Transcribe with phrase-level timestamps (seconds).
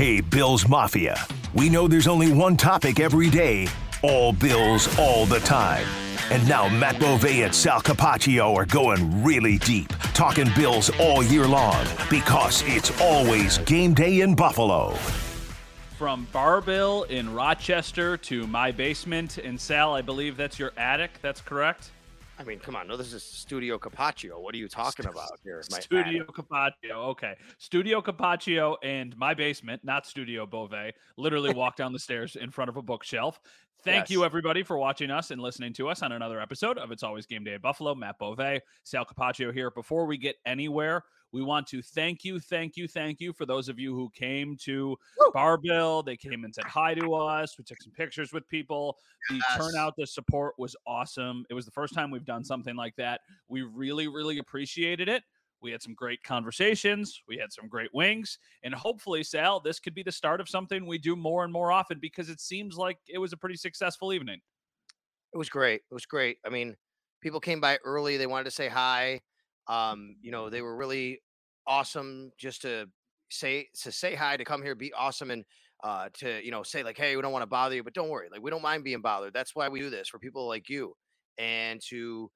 [0.00, 1.14] Hey, Bills Mafia.
[1.52, 3.68] We know there's only one topic every day
[4.02, 5.86] all Bills, all the time.
[6.30, 11.46] And now Matt Bove and Sal Capaccio are going really deep, talking Bills all year
[11.46, 14.92] long because it's always game day in Buffalo.
[15.98, 21.10] From Bar-Bill in Rochester to my basement in Sal, I believe that's your attic.
[21.20, 21.90] That's correct.
[22.40, 22.88] I mean, come on.
[22.88, 24.40] No, this is Studio Capaccio.
[24.40, 25.62] What are you talking about here?
[25.70, 26.24] My Studio.
[26.24, 26.94] Capaccio.
[27.10, 27.34] Okay.
[27.58, 30.72] Studio Capaccio and my basement, not Studio Bove,
[31.18, 33.38] literally walk down the stairs in front of a bookshelf.
[33.84, 34.10] Thank yes.
[34.10, 37.26] you, everybody, for watching us and listening to us on another episode of It's Always
[37.26, 37.94] Game Day at Buffalo.
[37.94, 39.70] Matt Bove, Sal Capaccio here.
[39.70, 43.68] Before we get anywhere, we want to thank you, thank you, thank you for those
[43.68, 45.30] of you who came to Woo!
[45.32, 46.02] Bar-Bill.
[46.02, 47.56] They came and said hi to us.
[47.56, 48.96] We took some pictures with people.
[49.28, 49.56] The yes.
[49.56, 51.44] turnout, the support was awesome.
[51.50, 53.20] It was the first time we've done something like that.
[53.48, 55.22] We really, really appreciated it.
[55.62, 57.22] We had some great conversations.
[57.28, 58.38] We had some great wings.
[58.62, 61.70] And hopefully, Sal, this could be the start of something we do more and more
[61.70, 64.40] often because it seems like it was a pretty successful evening.
[65.32, 65.82] It was great.
[65.90, 66.38] It was great.
[66.44, 66.76] I mean,
[67.20, 68.16] people came by early.
[68.16, 69.20] They wanted to say hi.
[69.70, 71.20] Um, you know, they were really
[71.66, 72.86] awesome just to
[73.30, 75.44] say to say hi, to come here, be awesome, and
[75.84, 78.08] uh, to you know say like, hey, we don't want to bother you, but don't
[78.08, 79.32] worry, like we don't mind being bothered.
[79.32, 80.94] That's why we do this for people like you,
[81.38, 82.30] and to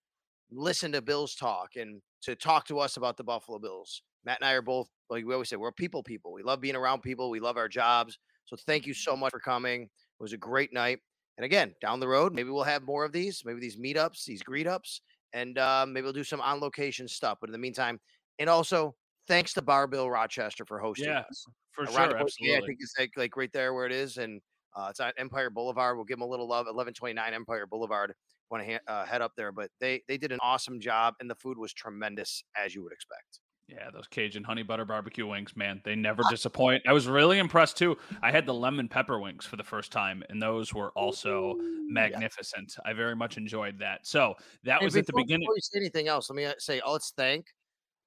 [0.50, 4.02] listen to Bills talk and to talk to us about the Buffalo Bills.
[4.24, 6.32] Matt and I are both like we always say, we're people people.
[6.32, 7.30] We love being around people.
[7.30, 8.18] We love our jobs.
[8.46, 9.82] So thank you so much for coming.
[9.82, 9.88] It
[10.20, 11.00] was a great night.
[11.36, 14.42] And again, down the road, maybe we'll have more of these, maybe these meetups, these
[14.42, 15.00] greet ups,
[15.34, 17.38] and uh, maybe we'll do some on location stuff.
[17.40, 18.00] But in the meantime,
[18.38, 18.94] and also
[19.28, 21.44] thanks to Bar-Bill Rochester for hosting yeah, us.
[21.72, 22.56] For Around sure, absolutely.
[22.56, 24.40] I think it's like, like right there where it is, and
[24.76, 25.96] uh, it's on Empire Boulevard.
[25.96, 26.66] We'll give them a little love.
[26.66, 28.14] 1129 Empire Boulevard.
[28.50, 31.28] Want to ha- uh, head up there, but they they did an awesome job, and
[31.28, 33.40] the food was tremendous as you would expect.
[33.66, 36.82] Yeah, those Cajun honey butter barbecue wings, man, they never disappoint.
[36.86, 37.96] I was really impressed too.
[38.22, 41.56] I had the lemon pepper wings for the first time, and those were also
[41.88, 42.74] magnificent.
[42.76, 42.90] Yeah.
[42.90, 44.06] I very much enjoyed that.
[44.06, 45.46] So that was at the beginning.
[45.46, 47.46] Before you say anything else, let me uh, say, oh, let's thank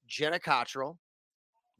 [0.05, 0.99] Jenna Cottrell,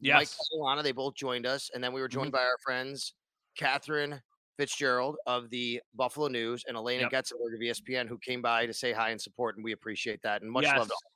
[0.00, 0.16] yes.
[0.16, 0.82] Mike Solana.
[0.82, 2.36] They both joined us, and then we were joined mm-hmm.
[2.36, 3.14] by our friends
[3.56, 4.20] Katherine
[4.56, 7.12] Fitzgerald of the Buffalo News and Alaina yep.
[7.12, 10.42] Getzenberg of ESPN, who came by to say hi and support, and we appreciate that.
[10.42, 10.76] And much yes.
[10.76, 11.10] love to all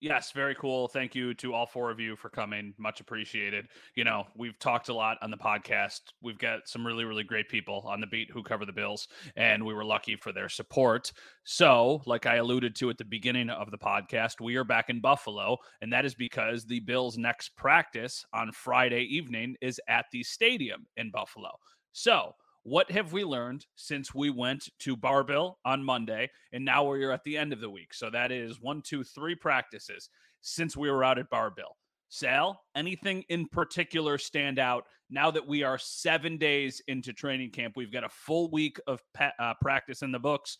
[0.00, 0.86] Yes, very cool.
[0.86, 2.72] Thank you to all four of you for coming.
[2.78, 3.66] Much appreciated.
[3.96, 6.02] You know, we've talked a lot on the podcast.
[6.22, 9.66] We've got some really, really great people on the beat who cover the Bills, and
[9.66, 11.10] we were lucky for their support.
[11.42, 15.00] So, like I alluded to at the beginning of the podcast, we are back in
[15.00, 20.22] Buffalo, and that is because the Bills' next practice on Friday evening is at the
[20.22, 21.50] stadium in Buffalo.
[21.90, 22.34] So,
[22.68, 27.24] what have we learned since we went to Bar-Bill on Monday and now we're at
[27.24, 27.94] the end of the week?
[27.94, 30.10] So that is one, two, three practices
[30.42, 31.76] since we were out at Bar-Bill.
[32.10, 37.74] Sal, anything in particular stand out now that we are seven days into training camp?
[37.76, 40.58] We've got a full week of pa- uh, practice in the books,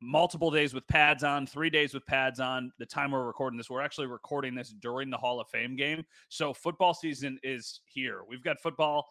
[0.00, 2.72] multiple days with pads on, three days with pads on.
[2.78, 6.02] The time we're recording this, we're actually recording this during the Hall of Fame game.
[6.28, 8.20] So football season is here.
[8.26, 9.06] We've got football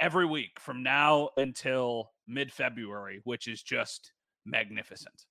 [0.00, 4.12] every week from now until mid February, which is just
[4.46, 5.24] magnificent.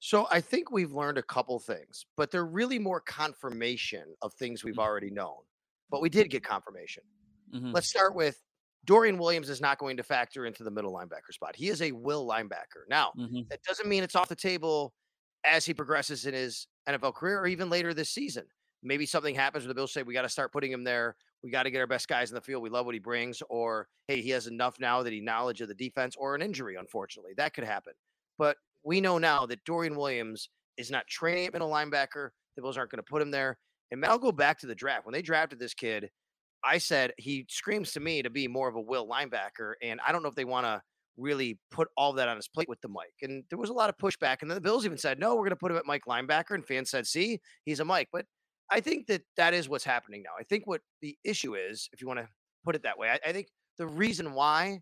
[0.00, 4.62] So I think we've learned a couple things, but they're really more confirmation of things
[4.62, 4.80] we've mm-hmm.
[4.80, 5.38] already known.
[5.90, 7.02] But we did get confirmation.
[7.54, 7.72] Mm-hmm.
[7.72, 8.38] Let's start with
[8.84, 11.56] Dorian Williams is not going to factor into the middle linebacker spot.
[11.56, 12.84] He is a will linebacker.
[12.88, 13.40] Now, mm-hmm.
[13.48, 14.92] that doesn't mean it's off the table
[15.44, 18.44] as he progresses in his NFL career or even later this season.
[18.82, 21.50] Maybe something happens where the Bills say we got to start putting him there we
[21.50, 22.62] got to get our best guys in the field.
[22.62, 25.68] We love what he brings, or hey, he has enough now that he knowledge of
[25.68, 27.32] the defense, or an injury, unfortunately.
[27.36, 27.92] That could happen.
[28.38, 30.48] But we know now that Dorian Williams
[30.78, 32.30] is not training at middle linebacker.
[32.56, 33.58] The Bills aren't going to put him there.
[33.90, 35.04] And I'll go back to the draft.
[35.04, 36.08] When they drafted this kid,
[36.64, 40.12] I said he screams to me to be more of a will linebacker, and I
[40.12, 40.80] don't know if they want to
[41.16, 43.14] really put all that on his plate with the Mike.
[43.22, 45.42] And there was a lot of pushback, and then the Bills even said, "No, we're
[45.42, 48.24] going to put him at Mike linebacker," and fans said, "See, he's a Mike." But
[48.70, 50.32] I think that that is what's happening now.
[50.38, 52.28] I think what the issue is, if you want to
[52.64, 54.80] put it that way, I, I think the reason why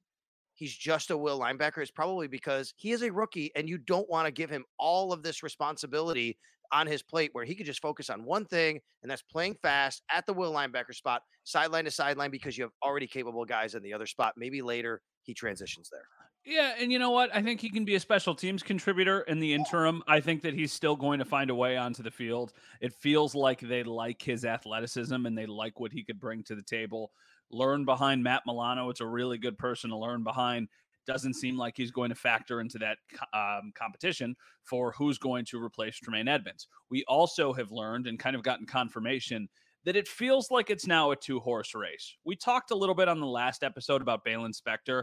[0.54, 4.08] he's just a will linebacker is probably because he is a rookie and you don't
[4.08, 6.38] want to give him all of this responsibility
[6.72, 10.02] on his plate where he could just focus on one thing and that's playing fast
[10.10, 13.82] at the will linebacker spot sideline to sideline because you have already capable guys in
[13.82, 14.34] the other spot.
[14.36, 15.36] Maybe later he hmm.
[15.36, 16.06] transitions there
[16.44, 17.34] yeah, and you know what?
[17.34, 20.02] I think he can be a special teams contributor in the interim.
[20.08, 22.52] I think that he's still going to find a way onto the field.
[22.80, 26.56] It feels like they like his athleticism and they like what he could bring to
[26.56, 27.12] the table.
[27.50, 28.90] Learn behind Matt Milano.
[28.90, 30.68] It's a really good person to learn behind.
[31.06, 32.98] Doesn't seem like he's going to factor into that
[33.32, 34.34] um, competition
[34.64, 36.66] for who's going to replace Tremaine Edmunds.
[36.90, 39.48] We also have learned and kind of gotten confirmation
[39.84, 42.16] that it feels like it's now a two horse race.
[42.24, 45.02] We talked a little bit on the last episode about Baylon Spector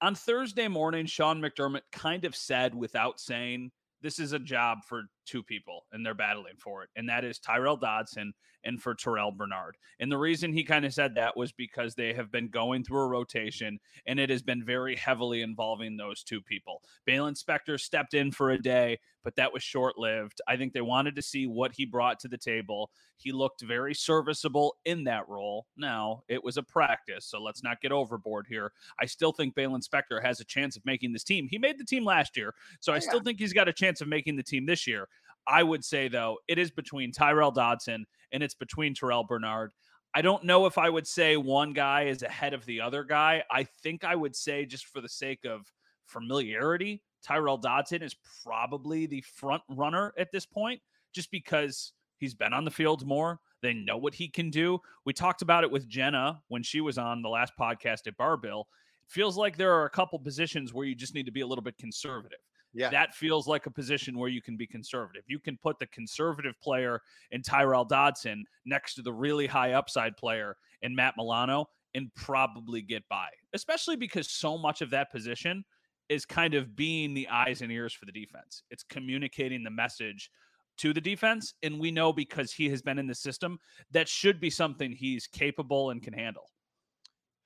[0.00, 3.70] on Thursday morning, Sean McDermott kind of said without saying,
[4.02, 6.90] this is a job for two people and they're battling for it.
[6.96, 8.32] And that is Tyrel Dodson
[8.64, 9.76] and for Terrel Bernard.
[10.00, 13.00] And the reason he kind of said that was because they have been going through
[13.00, 16.82] a rotation and it has been very heavily involving those two people.
[17.08, 20.40] Baylon Spector stepped in for a day, but that was short lived.
[20.48, 22.90] I think they wanted to see what he brought to the table.
[23.16, 25.66] He looked very serviceable in that role.
[25.76, 28.72] Now, it was a practice, so let's not get overboard here.
[28.98, 31.46] I still think Baylon Spector has a chance of making this team.
[31.50, 34.00] He made the team last year, so I oh, still think he's got a chance
[34.00, 35.08] of making the team this year.
[35.46, 39.72] I would say, though, it is between Tyrel Dodson and it's between Terrel Bernard.
[40.14, 43.44] I don't know if I would say one guy is ahead of the other guy.
[43.50, 45.72] I think I would say, just for the sake of
[46.06, 50.80] familiarity, Tyrel Dodson is probably the front runner at this point,
[51.14, 53.38] just because he's been on the field more.
[53.62, 54.80] They know what he can do.
[55.04, 58.60] We talked about it with Jenna when she was on the last podcast at Barbill.
[58.60, 61.46] It feels like there are a couple positions where you just need to be a
[61.46, 62.38] little bit conservative.
[62.72, 62.90] Yeah.
[62.90, 65.24] That feels like a position where you can be conservative.
[65.26, 67.00] You can put the conservative player
[67.32, 72.82] in Tyrel Dodson next to the really high upside player in Matt Milano and probably
[72.82, 75.64] get by, especially because so much of that position
[76.08, 78.62] is kind of being the eyes and ears for the defense.
[78.70, 80.30] It's communicating the message
[80.78, 81.54] to the defense.
[81.62, 83.58] And we know because he has been in the system,
[83.90, 86.50] that should be something he's capable and can handle.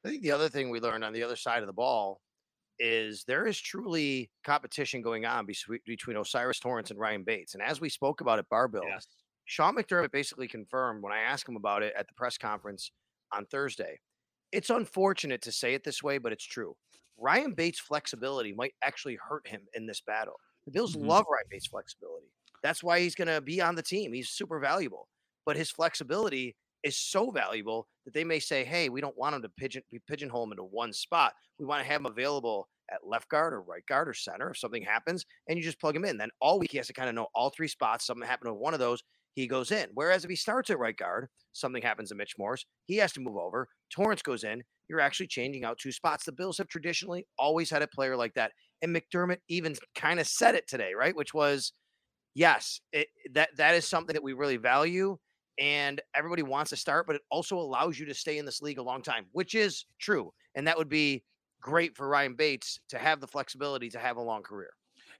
[0.04, 2.20] I think the other thing we learned on the other side of the ball
[2.78, 7.54] is there is truly competition going on between O'Cyrus Torrence and Ryan Bates.
[7.54, 9.06] And as we spoke about at Barbill, yes.
[9.44, 12.90] Sean McDermott basically confirmed when I asked him about it at the press conference
[13.32, 13.98] on Thursday.
[14.52, 16.74] It's unfortunate to say it this way, but it's true.
[17.18, 20.34] Ryan Bates' flexibility might actually hurt him in this battle.
[20.64, 21.08] The Bills mm-hmm.
[21.08, 22.26] love Ryan Bates' flexibility.
[22.62, 24.12] That's why he's going to be on the team.
[24.12, 25.08] He's super valuable.
[25.44, 29.42] But his flexibility is so valuable that they may say, hey, we don't want him
[29.42, 31.32] to pigeon pigeonhole him into one spot.
[31.58, 34.58] We want to have him available at left guard or right guard or center if
[34.58, 36.18] something happens, and you just plug him in.
[36.18, 38.06] Then all week he has to kind of know all three spots.
[38.06, 39.02] Something happened with one of those,
[39.34, 39.88] he goes in.
[39.94, 43.20] Whereas if he starts at right guard, something happens to Mitch Morse, he has to
[43.20, 43.68] move over.
[43.90, 44.62] Torrence goes in.
[44.88, 46.24] You're actually changing out two spots.
[46.24, 48.52] The Bills have traditionally always had a player like that.
[48.82, 51.16] And McDermott even kind of said it today, right?
[51.16, 51.72] Which was,
[52.34, 55.16] yes, it, that that is something that we really value
[55.58, 58.78] and everybody wants to start, but it also allows you to stay in this league
[58.78, 60.32] a long time, which is true.
[60.54, 61.24] And that would be
[61.60, 64.70] great for Ryan Bates to have the flexibility to have a long career.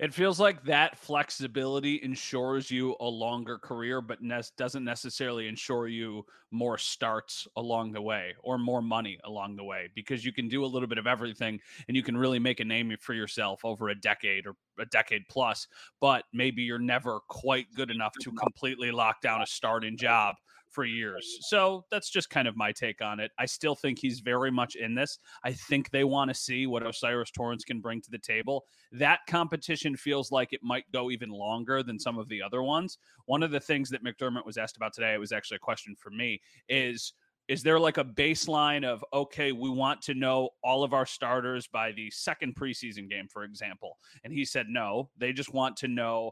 [0.04, 5.88] It feels like that flexibility ensures you a longer career, but ne- doesn't necessarily ensure
[5.88, 10.46] you more starts along the way or more money along the way because you can
[10.46, 11.58] do a little bit of everything
[11.88, 15.22] and you can really make a name for yourself over a decade or a decade
[15.30, 15.66] plus.
[16.02, 20.36] But maybe you're never quite good enough to completely lock down a starting job
[20.74, 21.38] for years.
[21.42, 23.30] So that's just kind of my take on it.
[23.38, 25.18] I still think he's very much in this.
[25.44, 28.64] I think they want to see what O'Cyrus Torrence can bring to the table.
[28.92, 32.98] That competition feels like it might go even longer than some of the other ones.
[33.26, 35.94] One of the things that McDermott was asked about today, it was actually a question
[35.98, 37.14] for me, is
[37.46, 41.66] is there like a baseline of okay we want to know all of our starters
[41.66, 45.86] by the second preseason game for example and he said no they just want to
[45.86, 46.30] know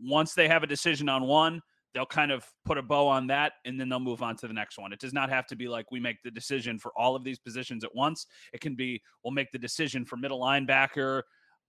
[0.00, 1.60] once they have a decision on one
[1.94, 4.52] they'll kind of put a bow on that and then they'll move on to the
[4.52, 4.92] next one.
[4.92, 7.38] It does not have to be like we make the decision for all of these
[7.38, 8.26] positions at once.
[8.52, 11.22] It can be we'll make the decision for middle linebacker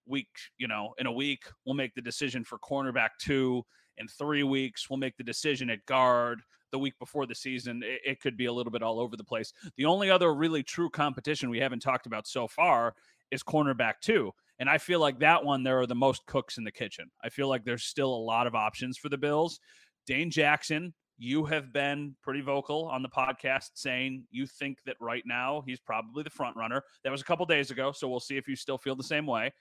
[0.07, 0.27] week,
[0.57, 1.43] you know, in a week.
[1.65, 3.63] We'll make the decision for cornerback two
[3.97, 4.89] in three weeks.
[4.89, 6.41] We'll make the decision at guard
[6.71, 7.81] the week before the season.
[7.83, 9.53] It, it could be a little bit all over the place.
[9.77, 12.95] The only other really true competition we haven't talked about so far
[13.31, 14.31] is cornerback two.
[14.59, 17.11] And I feel like that one, there are the most cooks in the kitchen.
[17.23, 19.59] I feel like there's still a lot of options for the Bills.
[20.05, 25.23] Dane Jackson you have been pretty vocal on the podcast saying you think that right
[25.25, 26.83] now he's probably the front runner.
[27.03, 29.25] That was a couple days ago, so we'll see if you still feel the same
[29.25, 29.51] way.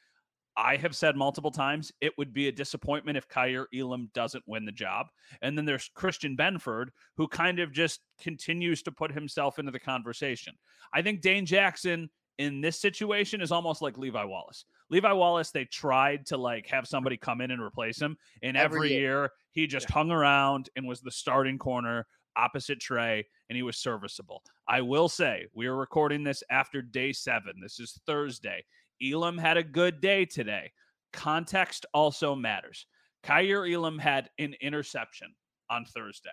[0.57, 4.65] I have said multiple times it would be a disappointment if Kaiir Elam doesn't win
[4.65, 5.07] the job.
[5.43, 6.87] And then there's Christian Benford,
[7.17, 10.55] who kind of just continues to put himself into the conversation.
[10.93, 12.09] I think Dane Jackson
[12.39, 14.65] in this situation is almost like Levi Wallace.
[14.91, 18.17] Levi Wallace, they tried to like have somebody come in and replace him.
[18.43, 19.01] And every, every year.
[19.01, 19.31] year.
[19.55, 19.95] He just yeah.
[19.95, 22.07] hung around and was the starting corner
[22.37, 24.43] opposite Trey, and he was serviceable.
[24.69, 27.55] I will say, we are recording this after day seven.
[27.63, 28.65] This is Thursday.
[29.03, 30.73] Elam had a good day today.
[31.13, 32.87] Context also matters.
[33.23, 35.35] Kaiir Elam had an interception
[35.71, 36.31] on Thursday.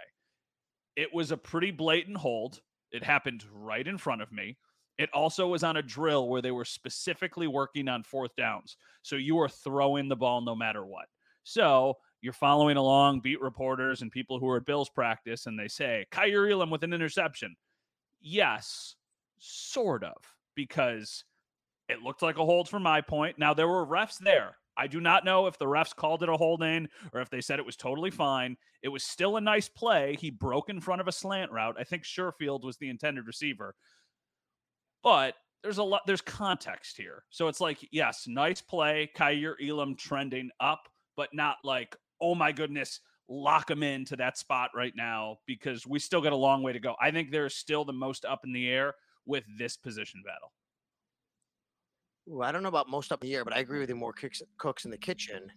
[0.95, 2.59] It was a pretty blatant hold.
[2.91, 4.57] It happened right in front of me.
[4.97, 8.75] It also was on a drill where they were specifically working on fourth downs.
[9.03, 11.05] So you are throwing the ball no matter what.
[11.43, 15.67] So you're following along beat reporters and people who are at Bills practice, and they
[15.67, 17.55] say, Kaiir Elam with an interception.
[18.21, 18.95] Yes,
[19.39, 20.17] sort of,
[20.55, 21.23] because
[21.89, 23.39] it looked like a hold from my point.
[23.39, 24.55] Now, there were refs there.
[24.77, 27.59] I do not know if the refs called it a holding or if they said
[27.59, 28.55] it was totally fine.
[28.81, 30.15] It was still a nice play.
[30.19, 31.75] He broke in front of a slant route.
[31.77, 33.75] I think Sherfield was the intended receiver.
[35.03, 37.23] But there's a lot there's context here.
[37.29, 40.87] So it's like, yes, nice play, Kaiir Elam trending up,
[41.17, 45.99] but not like, oh my goodness, lock him into that spot right now because we
[45.99, 46.95] still got a long way to go.
[47.01, 48.93] I think there's still the most up in the air
[49.25, 50.51] with this position battle.
[52.41, 54.13] I don't know about most up in the air, but I agree with you more
[54.13, 55.51] cooks, cooks in the kitchen.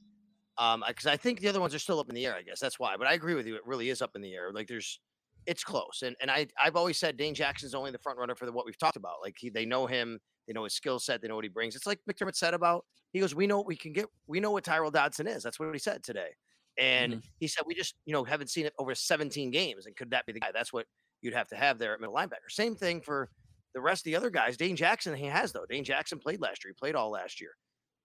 [0.56, 2.35] Um, because I think the other ones are still up in the air.
[2.37, 2.97] I guess that's why.
[2.97, 4.52] But I agree with you; it really is up in the air.
[4.52, 5.00] Like there's
[5.47, 6.02] it's close.
[6.02, 8.64] And and I I've always said Dane Jackson's only the front runner for the, what
[8.64, 9.16] we've talked about.
[9.21, 11.75] Like he, they know him, they know his skill set, they know what he brings.
[11.75, 14.06] It's like McDermott said about he goes, we know what we can get.
[14.26, 15.42] We know what Tyrel Dodson is.
[15.42, 16.30] That's what he said today.
[16.78, 17.21] And mm-hmm.
[17.38, 19.87] he said we just you know haven't seen it over 17 games.
[19.87, 20.50] And could that be the guy?
[20.52, 20.87] That's what
[21.23, 22.50] you'd have to have there at middle linebacker.
[22.50, 23.31] Same thing for
[23.75, 24.57] the rest of the other guys.
[24.57, 25.66] Dane Jackson he has though.
[25.69, 26.73] Dane Jackson played last year.
[26.73, 27.50] He played all last year.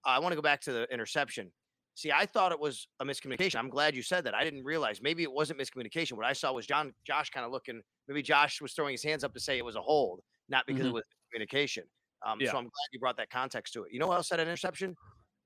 [0.06, 1.50] Uh, I want to go back to the interception.
[1.94, 3.56] See, I thought it was a miscommunication.
[3.56, 4.34] I'm glad you said that.
[4.34, 6.12] I didn't realize maybe it wasn't miscommunication.
[6.12, 7.82] What I saw was John Josh kind of looking.
[8.08, 10.82] Maybe Josh was throwing his hands up to say it was a hold, not because
[10.82, 10.90] mm-hmm.
[10.90, 11.84] it was communication.
[12.26, 12.52] Um, yeah.
[12.52, 13.92] So I'm glad you brought that context to it.
[13.92, 14.94] You know what else had an interception?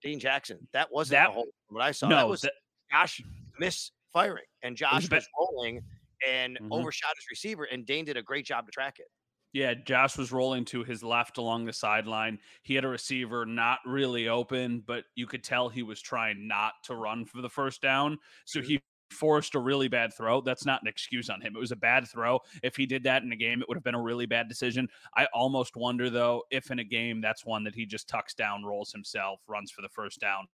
[0.02, 0.58] Dane Jackson.
[0.72, 1.46] That wasn't that, a hold.
[1.68, 2.08] What I saw.
[2.08, 2.52] No, that was that,
[2.90, 3.22] Josh
[3.58, 5.82] misfiring, and Josh was rolling
[6.28, 6.72] and mm-hmm.
[6.72, 9.06] overshot his receiver, and Dane did a great job to track it.
[9.52, 12.40] Yeah, Josh was rolling to his left along the sideline.
[12.62, 16.72] He had a receiver not really open, but you could tell he was trying not
[16.84, 18.18] to run for the first down.
[18.46, 20.40] So he forced a really bad throw.
[20.40, 21.54] That's not an excuse on him.
[21.54, 22.40] It was a bad throw.
[22.64, 24.88] If he did that in a game, it would have been a really bad decision.
[25.16, 28.64] I almost wonder, though, if in a game that's one that he just tucks down,
[28.64, 30.48] rolls himself, runs for the first down,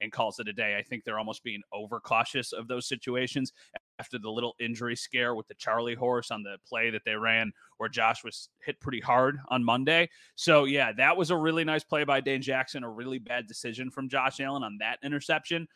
[0.00, 0.76] and calls it a day.
[0.78, 3.52] I think they're almost being overcautious of those situations
[3.98, 7.52] after the little injury scare with the Charlie horse on the play that they ran
[7.78, 10.08] where Josh was hit pretty hard on Monday.
[10.34, 13.90] So, yeah, that was a really nice play by Dane Jackson, a really bad decision
[13.90, 15.68] from Josh Allen on that interception.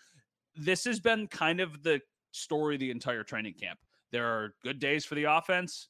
[0.56, 2.00] This has been kind of the
[2.32, 3.78] story the entire training camp.
[4.10, 5.88] There are good days for the offense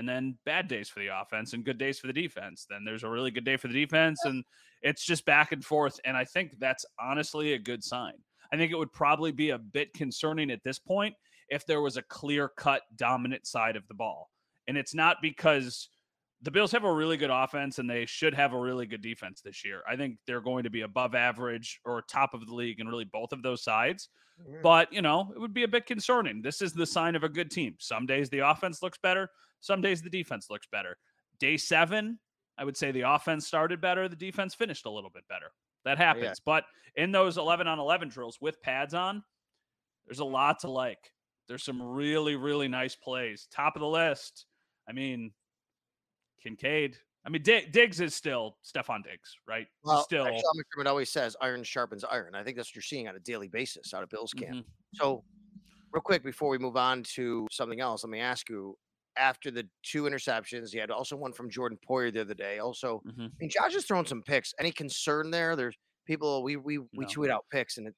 [0.00, 2.66] and then bad days for the offense and good days for the defense.
[2.70, 4.42] Then there's a really good day for the defense and
[4.80, 6.00] it's just back and forth.
[6.06, 8.14] And I think that's honestly a good sign.
[8.50, 11.14] I think it would probably be a bit concerning at this point
[11.50, 14.30] if there was a clear cut dominant side of the ball.
[14.68, 15.90] And it's not because
[16.42, 19.42] the Bills have a really good offense and they should have a really good defense
[19.42, 19.82] this year.
[19.88, 23.04] I think they're going to be above average or top of the league in really
[23.04, 24.08] both of those sides.
[24.40, 24.62] Mm-hmm.
[24.62, 26.40] But, you know, it would be a bit concerning.
[26.40, 27.74] This is the sign of a good team.
[27.78, 29.28] Some days the offense looks better,
[29.60, 30.96] some days the defense looks better.
[31.38, 32.18] Day seven,
[32.56, 35.52] I would say the offense started better, the defense finished a little bit better.
[35.84, 36.24] That happens.
[36.24, 36.32] Yeah.
[36.44, 36.64] But
[36.96, 39.22] in those 11 on 11 drills with pads on,
[40.06, 41.12] there's a lot to like.
[41.48, 43.46] There's some really, really nice plays.
[43.52, 44.46] Top of the list.
[44.88, 45.32] I mean,
[46.42, 46.96] Kincaid.
[47.24, 49.66] I mean, D- Diggs is still Stefon Diggs, right?
[49.84, 50.24] Well, still.
[50.24, 52.34] Sean McDermott always says iron sharpens iron.
[52.34, 54.56] I think that's what you're seeing on a daily basis out of Bills camp.
[54.56, 54.60] Mm-hmm.
[54.94, 55.22] So,
[55.92, 58.74] real quick before we move on to something else, let me ask you:
[59.18, 62.58] After the two interceptions, he had also one from Jordan Poyer the other day.
[62.58, 63.24] Also, mm-hmm.
[63.24, 64.54] I mean, Josh has thrown some picks.
[64.58, 65.56] Any concern there?
[65.56, 67.06] There's people we we we no.
[67.06, 67.94] tweet out picks, and it,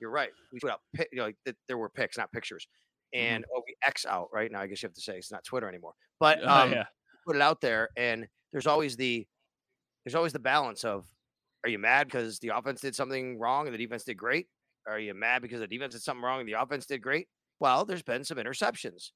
[0.00, 0.30] you're right.
[0.54, 0.80] We tweet out
[1.12, 1.36] you know, like,
[1.68, 2.66] there were picks, not pictures.
[3.14, 3.26] Mm-hmm.
[3.26, 3.58] And mm-hmm.
[3.58, 4.60] oh, we X out right now.
[4.60, 5.92] I guess you have to say it's not Twitter anymore.
[6.18, 6.84] But oh, um, yeah
[7.26, 9.26] put it out there, and there's always the
[10.04, 11.06] there's always the balance of
[11.64, 14.46] are you mad because the offense did something wrong and the defense did great?
[14.86, 17.26] Are you mad because the defense did something wrong and the offense did great?
[17.58, 19.10] Well, there's been some interceptions.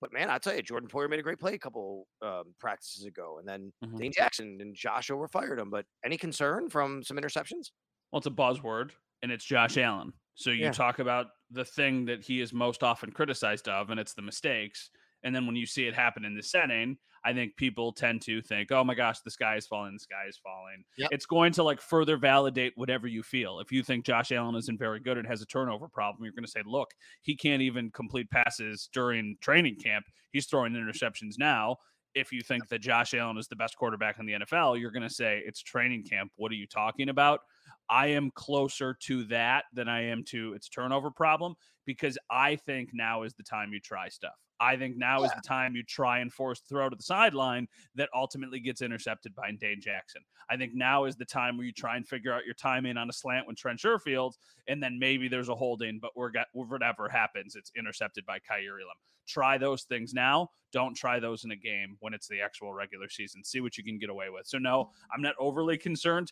[0.00, 3.04] But man, I'll tell you, Jordan Poyer made a great play a couple um, practices
[3.04, 3.98] ago, and then mm-hmm.
[3.98, 5.70] Dane Jackson and Josh overfired him.
[5.70, 7.70] But any concern from some interceptions?
[8.10, 8.90] Well, it's a buzzword,
[9.22, 10.12] and it's Josh Allen.
[10.34, 10.72] So you Yeah.
[10.72, 14.90] talk about the thing that he is most often criticized of, and it's the mistakes.
[15.24, 18.42] And then when you see it happen in the setting, I think people tend to
[18.42, 20.84] think, oh my gosh, the sky is falling, the sky is falling.
[20.98, 21.10] Yep.
[21.12, 23.60] It's going to like further validate whatever you feel.
[23.60, 26.44] If you think Josh Allen isn't very good and has a turnover problem, you're going
[26.44, 30.06] to say, look, he can't even complete passes during training camp.
[30.32, 31.76] He's throwing interceptions now.
[32.14, 35.08] If you think that Josh Allen is the best quarterback in the NFL, you're going
[35.08, 36.30] to say it's training camp.
[36.36, 37.40] What are you talking about?
[37.88, 41.54] I am closer to that than I am to its turnover problem
[41.86, 44.34] because I think now is the time you try stuff.
[44.60, 47.66] I think now is the time you try and force the throw to the sideline
[47.96, 50.22] that ultimately gets intercepted by Dane Jackson.
[50.48, 53.10] I think now is the time where you try and figure out your timing on
[53.10, 54.34] a slant when Trent Sherfield,
[54.68, 58.78] and then maybe there's a holding, but we're got whatever happens, it's intercepted by Kaiir
[58.80, 58.94] Elam.
[59.26, 60.48] Try those things now.
[60.72, 63.42] Don't try those in a game when it's the actual regular season.
[63.42, 64.46] See what you can get away with.
[64.46, 66.30] So no, I'm not overly concerned,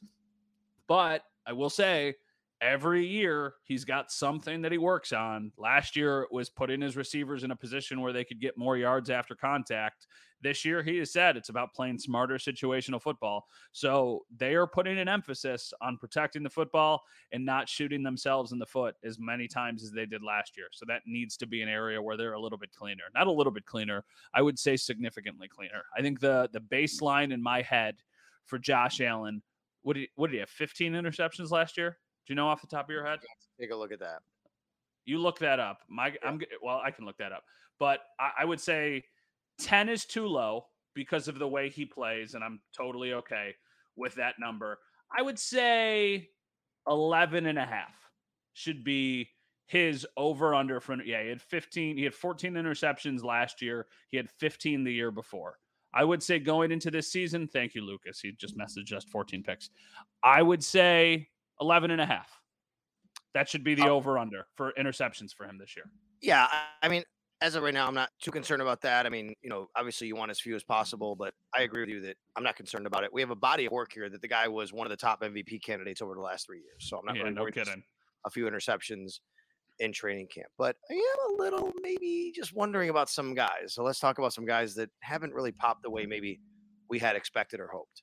[0.86, 2.14] but I will say
[2.60, 5.52] every year he's got something that he works on.
[5.56, 9.10] Last year was putting his receivers in a position where they could get more yards
[9.10, 10.06] after contact.
[10.42, 13.46] This year he has said it's about playing smarter situational football.
[13.72, 17.02] So they are putting an emphasis on protecting the football
[17.32, 20.68] and not shooting themselves in the foot as many times as they did last year.
[20.72, 23.04] So that needs to be an area where they're a little bit cleaner.
[23.14, 25.84] Not a little bit cleaner, I would say significantly cleaner.
[25.96, 27.96] I think the the baseline in my head
[28.46, 29.42] for Josh Allen
[29.82, 31.98] what did he, what did he have 15 interceptions last year?
[32.30, 33.18] Do you know off the top of your head?
[33.58, 34.20] Take a look at that.
[35.04, 35.80] You look that up.
[35.88, 37.42] My I'm g- well, I can look that up,
[37.80, 39.02] but I, I would say
[39.58, 43.56] 10 is too low because of the way he plays, and I'm totally okay
[43.96, 44.78] with that number.
[45.12, 46.28] I would say
[46.86, 47.96] 11 and a half
[48.52, 49.30] should be
[49.66, 53.88] his over under for yeah, he had 15, he had 14 interceptions last year.
[54.12, 55.58] He had 15 the year before.
[55.92, 58.20] I would say going into this season, thank you, Lucas.
[58.20, 59.70] He just messaged us 14 picks.
[60.22, 61.26] I would say
[61.60, 62.30] 11 and a half.
[63.34, 63.96] That should be the Oh.
[63.96, 65.84] over under for interceptions for him this year.
[66.20, 66.48] Yeah,
[66.82, 67.04] I, mean,
[67.40, 69.06] as of right now, I'm not too concerned about that.
[69.06, 71.88] I mean, you know, obviously you want as few as possible, but I agree with
[71.90, 73.12] you that I'm not concerned about it.
[73.12, 75.22] We have a body of work here that the guy was one of the top
[75.22, 77.54] MVP candidates over the last three years, so I'm not Yeah, really no worried.
[77.54, 77.82] kidding.
[78.26, 79.20] A few interceptions
[79.78, 83.72] in training camp, but I am a little maybe just wondering about some guys.
[83.72, 86.38] So let's talk about some guys that haven't really popped the way maybe
[86.90, 88.02] we had expected or hoped.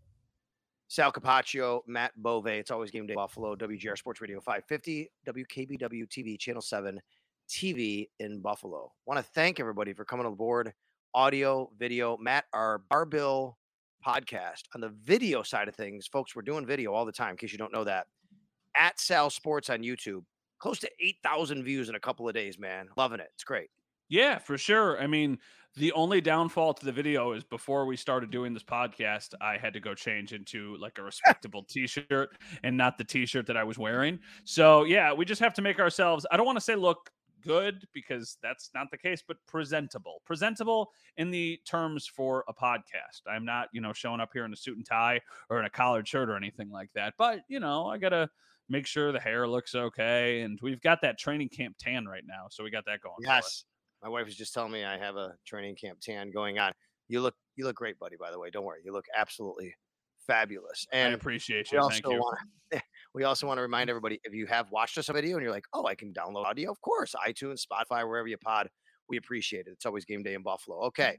[0.91, 2.47] Sal Capaccio, Matt Bove.
[2.47, 6.99] It's always game day Buffalo, WGR Sports Radio 550, WKBW TV, Channel 7
[7.47, 8.91] TV in Buffalo.
[9.05, 10.73] Want to thank everybody for coming aboard.
[11.13, 13.53] Audio, video, Matt, our Barbill
[14.05, 16.07] podcast on the video side of things.
[16.07, 18.07] Folks, we're doing video all the time, in case you don't know that.
[18.75, 20.25] At Sal Sports on YouTube.
[20.59, 22.89] Close to 8,000 views in a couple of days, man.
[22.97, 23.29] Loving it.
[23.33, 23.69] It's great.
[24.09, 25.01] Yeah, for sure.
[25.01, 25.39] I mean,
[25.75, 29.73] the only downfall to the video is before we started doing this podcast, I had
[29.73, 32.29] to go change into like a respectable t-shirt
[32.63, 34.19] and not the t-shirt that I was wearing.
[34.43, 37.87] So, yeah, we just have to make ourselves I don't want to say look good
[37.93, 40.21] because that's not the case, but presentable.
[40.25, 43.21] Presentable in the terms for a podcast.
[43.27, 45.69] I'm not, you know, showing up here in a suit and tie or in a
[45.69, 47.13] collared shirt or anything like that.
[47.17, 48.29] But, you know, I got to
[48.69, 52.47] make sure the hair looks okay and we've got that training camp tan right now.
[52.49, 53.15] So we got that going.
[53.21, 53.65] Yes.
[54.03, 56.71] My wife was just telling me I have a training camp tan going on.
[57.07, 58.49] You look you look great, buddy, by the way.
[58.49, 58.81] Don't worry.
[58.83, 59.75] You look absolutely
[60.25, 60.85] fabulous.
[60.91, 61.83] And I appreciate we you.
[61.83, 62.19] also Thank you.
[62.19, 62.37] want
[62.71, 62.81] to
[63.13, 63.91] we also want to remind mm.
[63.91, 66.45] everybody if you have watched us a video and you're like, oh, I can download
[66.45, 68.69] audio, of course, iTunes, Spotify, wherever you pod,
[69.09, 69.71] we appreciate it.
[69.73, 70.79] It's always game day in Buffalo.
[70.85, 71.17] Okay.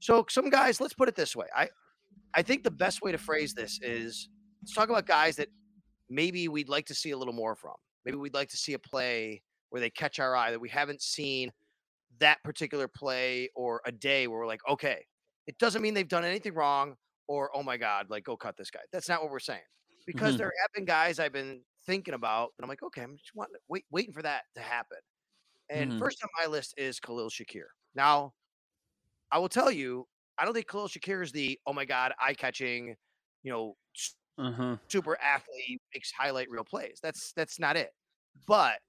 [0.00, 1.46] So some guys, let's put it this way.
[1.54, 1.68] I
[2.34, 4.28] I think the best way to phrase this is
[4.62, 5.48] let's talk about guys that
[6.08, 7.74] maybe we'd like to see a little more from.
[8.04, 11.02] Maybe we'd like to see a play where they catch our eye that we haven't
[11.02, 11.50] seen
[12.20, 15.04] that particular play or a day where we're like, okay,
[15.46, 16.96] it doesn't mean they've done anything wrong
[17.28, 18.80] or oh my god, like go cut this guy.
[18.92, 19.62] That's not what we're saying.
[20.06, 20.38] Because Mhm.
[20.38, 23.50] there have been guys I've been thinking about, and I'm like, okay, I'm just want,
[23.68, 24.98] wait, waiting for that to happen.
[25.70, 25.98] And Mhm.
[25.98, 27.66] first on my list is Khalil Shakir.
[27.94, 28.34] Now,
[29.30, 30.06] I will tell you,
[30.38, 32.96] I don't think Khalil Shakir is the oh my god, eye catching,
[33.42, 33.76] you know,
[34.38, 34.78] Uh-huh.
[34.90, 36.98] super athlete makes highlight real plays.
[37.02, 37.90] That's that's not it.
[38.46, 38.80] But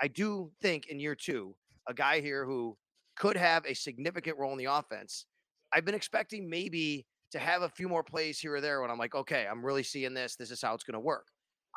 [0.00, 1.56] I do think in year two,
[1.88, 2.76] a guy here who
[3.16, 5.26] could have a significant role in the offense.
[5.72, 8.98] I've been expecting maybe to have a few more plays here or there when I'm
[8.98, 10.36] like, okay, I'm really seeing this.
[10.36, 11.26] This is how it's going to work.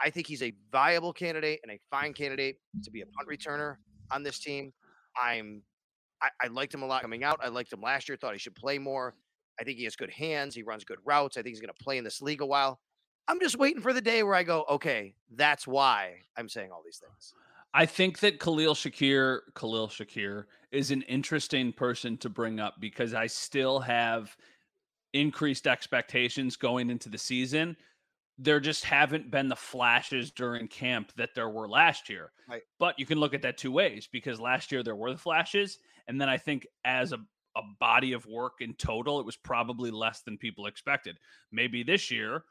[0.01, 3.75] I think he's a viable candidate and a fine candidate to be a punt returner
[4.11, 4.71] on this team.
[5.21, 5.63] I'm
[6.21, 7.39] I, I liked him a lot coming out.
[7.43, 9.15] I liked him last year, thought he should play more.
[9.59, 10.55] I think he has good hands.
[10.55, 11.35] He runs good routes.
[11.35, 12.79] I think he's going to play in this league a while.
[13.27, 16.81] I'm just waiting for the day where I go, okay, that's why I'm saying all
[16.85, 17.33] these things.
[17.73, 23.13] I think that Khalil Shakir, Khalil Shakir is an interesting person to bring up because
[23.13, 24.35] I still have
[25.13, 27.77] increased expectations going into the season.
[28.37, 32.31] There just haven't been the flashes during camp that there were last year.
[32.49, 32.63] Right.
[32.79, 35.79] But you can look at that two ways because last year there were the flashes.
[36.07, 37.19] And then I think as a,
[37.55, 41.17] a body of work in total, it was probably less than people expected.
[41.51, 42.43] Maybe this year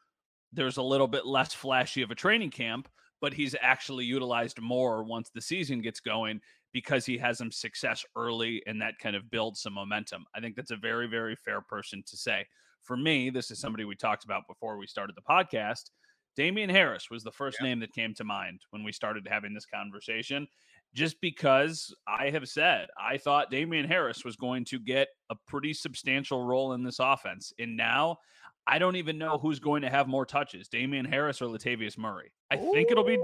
[0.53, 2.89] there's a little bit less flashy of a training camp,
[3.21, 6.41] but he's actually utilized more once the season gets going
[6.73, 10.25] because he has some success early and that kind of builds some momentum.
[10.35, 12.47] I think that's a very, very fair person to say.
[12.83, 15.91] For me, this is somebody we talked about before we started the podcast.
[16.37, 19.67] Damien Harris was the first name that came to mind when we started having this
[19.67, 20.47] conversation,
[20.95, 25.75] just because I have said I thought Damien Harris was going to get a pretty
[25.75, 27.53] substantial role in this offense.
[27.59, 28.19] And now
[28.66, 32.33] I don't even know who's going to have more touches, Damien Harris or Latavius Murray.
[32.51, 33.18] I think it'll be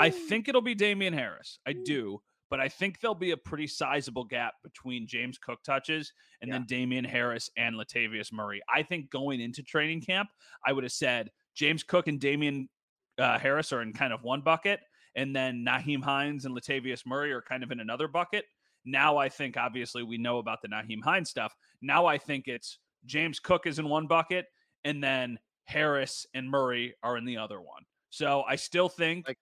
[0.00, 1.58] I think it'll be Damien Harris.
[1.66, 6.12] I do, but I think there'll be a pretty sizable gap between James Cook touches
[6.40, 8.60] and then Damien Harris and Latavius Murray.
[8.72, 10.28] I think going into training camp,
[10.66, 12.68] I would have said James Cook and Damien
[13.18, 14.80] uh, Harris are in kind of one bucket,
[15.16, 18.44] and then Nyheim Hines and Latavius Murray are kind of in another bucket.
[18.84, 21.54] Now I think obviously we know about the Nyheim Hines stuff.
[21.82, 24.46] Now I think it's James Cook is in one bucket,
[24.84, 27.82] and then Harris and Murray are in the other one.
[28.10, 29.38] So I still think Like-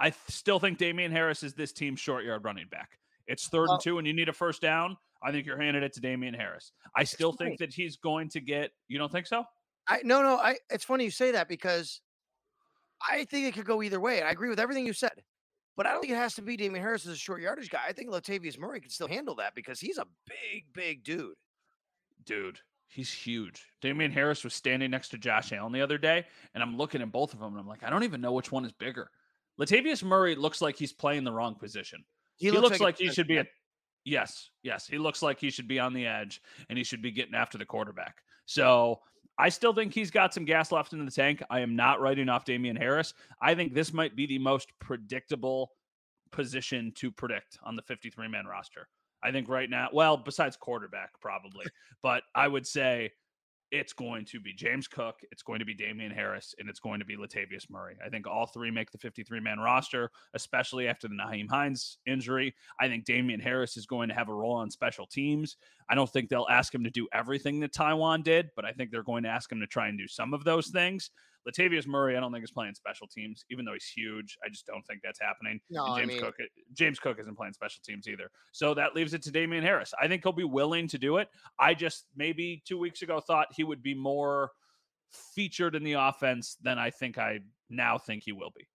[0.00, 2.98] I th- still think Damien Harris is this team's short yard running back.
[3.28, 4.96] It's third Well- and two, and you need a first down.
[5.22, 6.72] I think you're handing it to Damien Harris.
[6.96, 8.72] I still think that he's going to get.
[8.88, 9.44] You don't think so?
[9.86, 12.00] I no no I it's funny you say that because
[13.08, 14.22] I think it could go either way.
[14.22, 15.22] I agree with everything you said.
[15.76, 17.82] But I don't think it has to be Damien Harris as a short yardage guy.
[17.86, 21.34] I think Latavius Murray can still handle that because he's a big, big dude.
[22.24, 22.60] dude,
[22.92, 23.66] he's huge.
[23.80, 26.24] Damien Harris was standing next to Josh Allen the other day,
[26.54, 28.52] and I'm looking at both of them, and I'm like, I don't even know which
[28.52, 29.10] one is bigger.
[29.60, 32.04] Latavius Murray looks like he's playing the wrong position.
[32.36, 33.46] He, looks, like, a he should be a
[34.04, 34.86] yes, yes.
[34.86, 37.58] He looks like he should be on the edge, and he should be getting after
[37.58, 38.16] the quarterback.
[38.46, 39.00] So
[39.38, 41.42] I still think he's got some gas left in the tank.
[41.50, 43.14] I am not writing off Damien Harris.
[43.40, 45.70] I think this might be the most predictable
[46.30, 48.88] position to predict on the 53 man roster.
[49.22, 51.66] I think right now, well, besides quarterback, probably,
[52.02, 53.12] but I would say
[53.72, 57.00] it's going to be James Cook, it's going to be Damien Harris, and it's going
[57.00, 57.96] to be Latavius Murray.
[58.04, 62.54] I think all three make the 53 man roster, especially after the Nyheim Hines injury.
[62.78, 65.56] I think Damien Harris is going to have a role on special teams.
[65.88, 68.90] I don't think they'll ask him to do everything that Taiwan did, but I think
[68.90, 71.10] they're going to ask him to try and do some of those things.
[71.48, 74.36] Latavius Murray, I don't think is playing special teams, even though he's huge.
[74.44, 75.60] I just don't think that's happening.
[75.70, 76.34] No, And I James mean- Cook,
[76.74, 78.30] James Cook isn't playing special teams either.
[78.52, 79.92] So that leaves it to Damien Harris.
[80.00, 81.28] I think he'll be willing to do it.
[81.58, 84.50] I just maybe two weeks ago thought he would be more
[85.34, 88.66] featured in the offense than I think I now think he will be.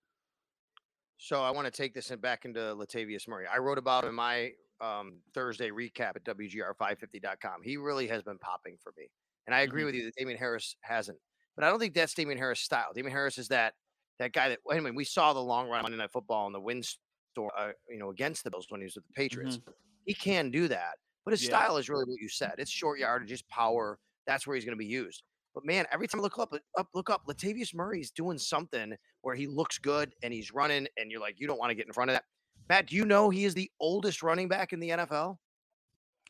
[1.18, 3.48] So I want to take this back into Latavius Murray.
[3.48, 7.64] I wrote about him in my um, Thursday recap at WGR550.com.
[7.64, 9.10] He really has been popping for me.
[9.48, 9.86] And I agree Mhm.
[9.86, 11.18] with you that Damien Harris hasn't.
[11.58, 12.94] But I don't think that's Damien Harris' style.
[12.94, 13.74] Damien Harris is that
[14.20, 16.84] that guy that anyway, we saw the long run Monday Night Football and the win
[16.84, 19.60] store, uh, you know, against the Bills when he was with the Patriots.
[20.06, 20.98] He can do that.
[21.26, 21.50] But his Yeah.
[21.50, 22.54] style is really what you said.
[22.60, 24.00] It's short yardage, just power.
[24.26, 25.24] That's where he's going to be used.
[25.54, 29.36] But man, every time I look up, up, look up, Latavius Murray's doing something where
[29.36, 31.94] he looks good and he's running, and you're like, you don't want to get in
[31.94, 32.26] front of that.
[32.70, 35.38] Matt, do you know he is the oldest running back in the NFL?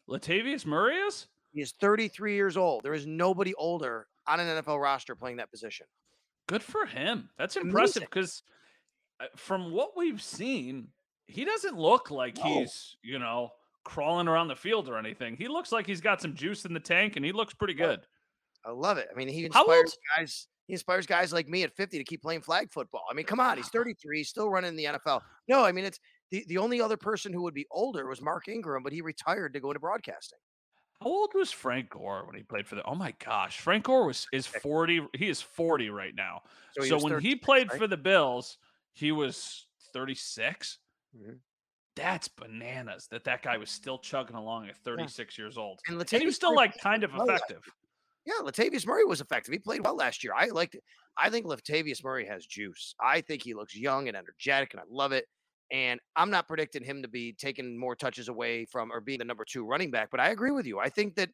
[0.10, 1.28] Latavius Murray is?
[1.52, 2.84] He is 33 years old.
[2.84, 5.86] There is nobody older on an NFL roster playing that position.
[6.48, 7.30] Good for him.
[7.38, 7.70] That's Amazing.
[7.70, 8.44] impressive because
[9.20, 10.90] uh, from what we've seen,
[11.28, 12.44] he doesn't look like No.
[12.44, 13.50] he's, you know,
[13.84, 15.36] crawling around the field or anything.
[15.38, 17.88] He looks like he's got some juice in the tank and he looks pretty oh,
[17.88, 18.00] good.
[18.66, 19.08] I love it.
[19.12, 20.48] I mean, he inspires guys.
[20.68, 23.06] He inspires guys like me at 50 to keep playing flag football.
[23.10, 25.22] I mean, come on, he's 33, he's still running in the NFL.
[25.48, 28.50] No, I mean, it's the, the only other person who would be older was Mark
[28.50, 30.40] Ingram, but he retired to go into broadcasting.
[31.02, 32.84] How old was Frank Gore when he played for the?
[32.84, 35.02] Oh my gosh, Frank Gore was is forty.
[35.16, 36.42] He is forty right now.
[36.72, 37.78] So So, he was when he played right?
[37.78, 38.58] for the Bills,
[38.94, 40.80] he was 36.
[41.16, 41.42] Mhm.
[41.96, 45.80] That's bananas that that guy was still chugging along at 36 years old.
[45.88, 47.64] And And he was still like kind of effective.
[48.26, 49.54] Yeah, Latavius Murray was effective.
[49.54, 50.34] He played well last year.
[50.36, 50.84] I liked it.
[51.16, 52.94] I think Latavius Murray has juice.
[53.00, 55.26] I think he looks young and energetic, and I love it.
[55.72, 59.26] And I'm not predicting him to be taking more touches away from or being the
[59.26, 60.80] number two running back, but I agree with you.
[60.80, 61.30] I think that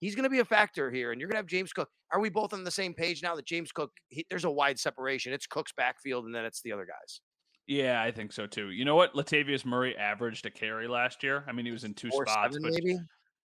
[0.00, 1.88] he's going to be a factor here, and you're going to have James Cook.
[2.12, 4.78] Are we both on the same page now that James Cook, he, there's a wide
[4.78, 5.32] separation?
[5.32, 7.20] It's Cook's backfield, and then it's the other guys.
[7.66, 8.70] Yeah, I think so too.
[8.70, 9.14] You know what?
[9.14, 11.44] Latavius Murray averaged a carry last year.
[11.48, 12.98] I mean, he was in two Four, spots, but maybe.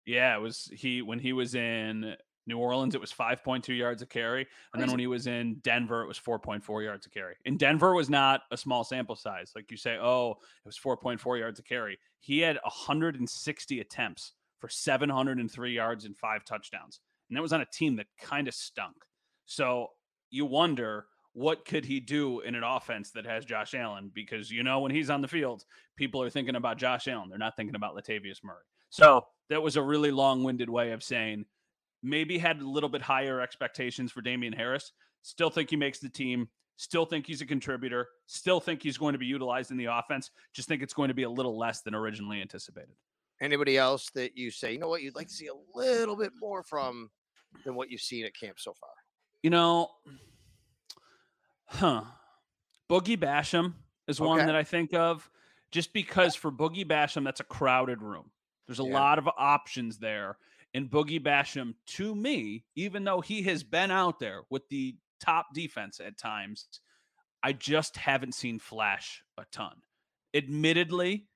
[0.06, 2.16] yeah, it was he when he was in
[2.50, 4.46] New Orleans, it was 5.2 yards a carry.
[4.74, 7.36] And then when he was in Denver, it was 4.4 yards a carry.
[7.46, 9.54] In Denver was not a small sample size.
[9.56, 11.98] Like you say, oh, it was 4.4 yards a carry.
[12.20, 17.00] He had 160 attempts for 703 yards and five touchdowns.
[17.30, 18.96] And that was on a team that kind of stunk.
[19.46, 19.92] So
[20.30, 24.12] you wonder what could he do in an offense that has Josh Allen?
[24.14, 25.64] Because you know when he's on the field,
[25.96, 27.30] people are thinking about Josh Allen.
[27.30, 28.64] They're not thinking about Latavius Murray.
[28.90, 31.46] So that was a really long-winded way of saying
[32.02, 34.92] maybe had a little bit higher expectations for Damien Harris.
[35.22, 36.50] Still think he makes the team.
[36.78, 38.08] Still think he's a contributor.
[38.26, 40.32] Still think he's going to be utilized in the offense.
[40.54, 42.96] Just think it's going to be a little less than originally anticipated.
[43.42, 46.32] Anybody else that you say, you know what, you'd like to see a little bit
[46.40, 47.10] more from
[47.66, 48.90] than what you've seen at camp so far?
[49.44, 49.90] You know,
[51.66, 52.04] huh?
[52.90, 53.74] Boogie Basham
[54.08, 55.30] is one that I think of,
[55.72, 58.32] just because for Boogie Basham, that's a crowded room.
[58.68, 58.94] There's a Yeah.
[59.00, 60.38] lot of options there,
[60.74, 65.48] and Boogie Basham, to me, even though he has been out there with the top
[65.54, 66.68] defense at times,
[67.42, 69.82] I just haven't seen flash a ton.
[70.34, 71.28] Admittedly,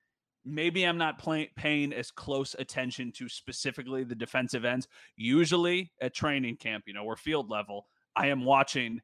[0.46, 4.88] maybe I'm not play- paying as close attention to specifically the defensive ends.
[5.16, 9.02] Usually at training camp, you know, or field level, I am watching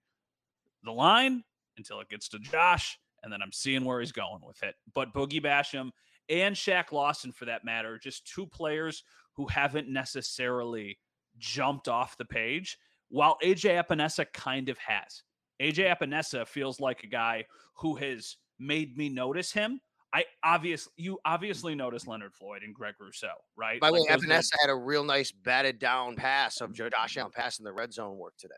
[0.84, 1.44] the line
[1.78, 4.76] until it gets to Josh, and then I'm seeing where he's going with it.
[4.94, 5.90] But Boogie Basham
[6.30, 9.04] and Shaq Lawson, for that matter, just two players
[9.40, 11.00] who haven't necessarily
[11.38, 15.24] jumped off the page, while AJ Epenesa kind of has.
[15.62, 19.80] AJ Epenesa feels like a guy who has made me notice him.
[20.12, 23.80] I obviously you obviously notice Leonard Floyd and Greg Rousseau, right?
[23.80, 27.16] By the way, Like guys- Epenesa had a real nice batted down pass of Josh
[27.16, 28.56] Allen passing the red zone work today.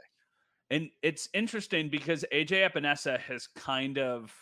[0.71, 4.33] And it's interesting because AJ Epenesa has kind of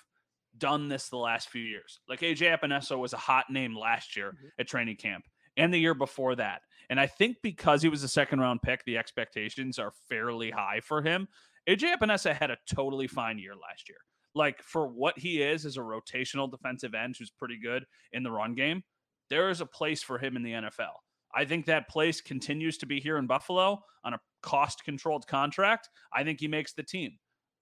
[0.58, 2.00] done this the last few years.
[2.08, 4.52] Like AJ Epenesa was a hot name last year Mhm.
[4.60, 5.26] at training camp
[5.60, 6.62] and the year before that.
[6.90, 10.80] And I think because he was a second round pick, the expectations are fairly high
[10.80, 11.28] for him.
[11.70, 13.98] AJ Epenesa had a totally fine year last year.
[14.34, 18.32] Like for what he is as a rotational defensive end who's pretty good in the
[18.32, 18.84] run game,
[19.30, 20.96] there is a place for him in the NFL.
[21.36, 25.90] I think that place continues to be here in Buffalo on a cost controlled contract.
[26.12, 27.20] I think he makes the team.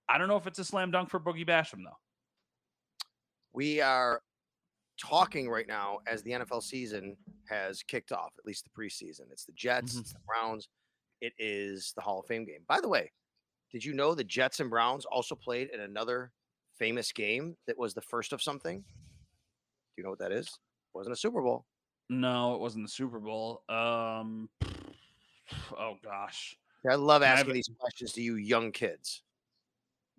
[0.08, 1.98] I don't know if it's a slam dunk for Boogie Basham though.
[3.52, 4.22] We are
[4.98, 7.16] talking right now as the NFL season
[7.48, 9.30] has kicked off, at least the preseason.
[9.30, 10.00] It's the Jets, Mhm.
[10.00, 10.68] it's the Browns,
[11.20, 12.64] it is the Hall of Fame game.
[12.66, 13.12] By the way,
[13.70, 16.32] did you know the Jets and Browns also played in another
[16.78, 18.80] famous game that was the first of something?
[18.82, 18.86] Do
[19.96, 20.58] you know what that is?
[20.94, 21.66] wasn't a Super Bowl.
[22.08, 23.62] No, it wasn't the Super Bowl.
[23.68, 24.50] Um
[25.76, 26.56] oh gosh.
[26.88, 29.22] I love Can I asking these questions to you young kids.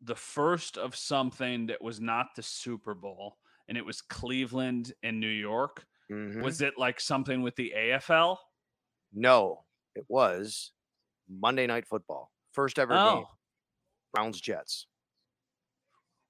[0.01, 3.38] The first of something that was not the Super Bowl
[3.69, 5.85] and it was Cleveland and New York.
[6.11, 6.41] Mhm.
[6.41, 8.39] Was it like something with the AFL?
[9.13, 10.71] No, it was
[11.29, 12.31] Monday Night Football.
[12.51, 13.01] First ever game.
[13.03, 13.29] Oh.
[14.11, 14.87] Browns Jets.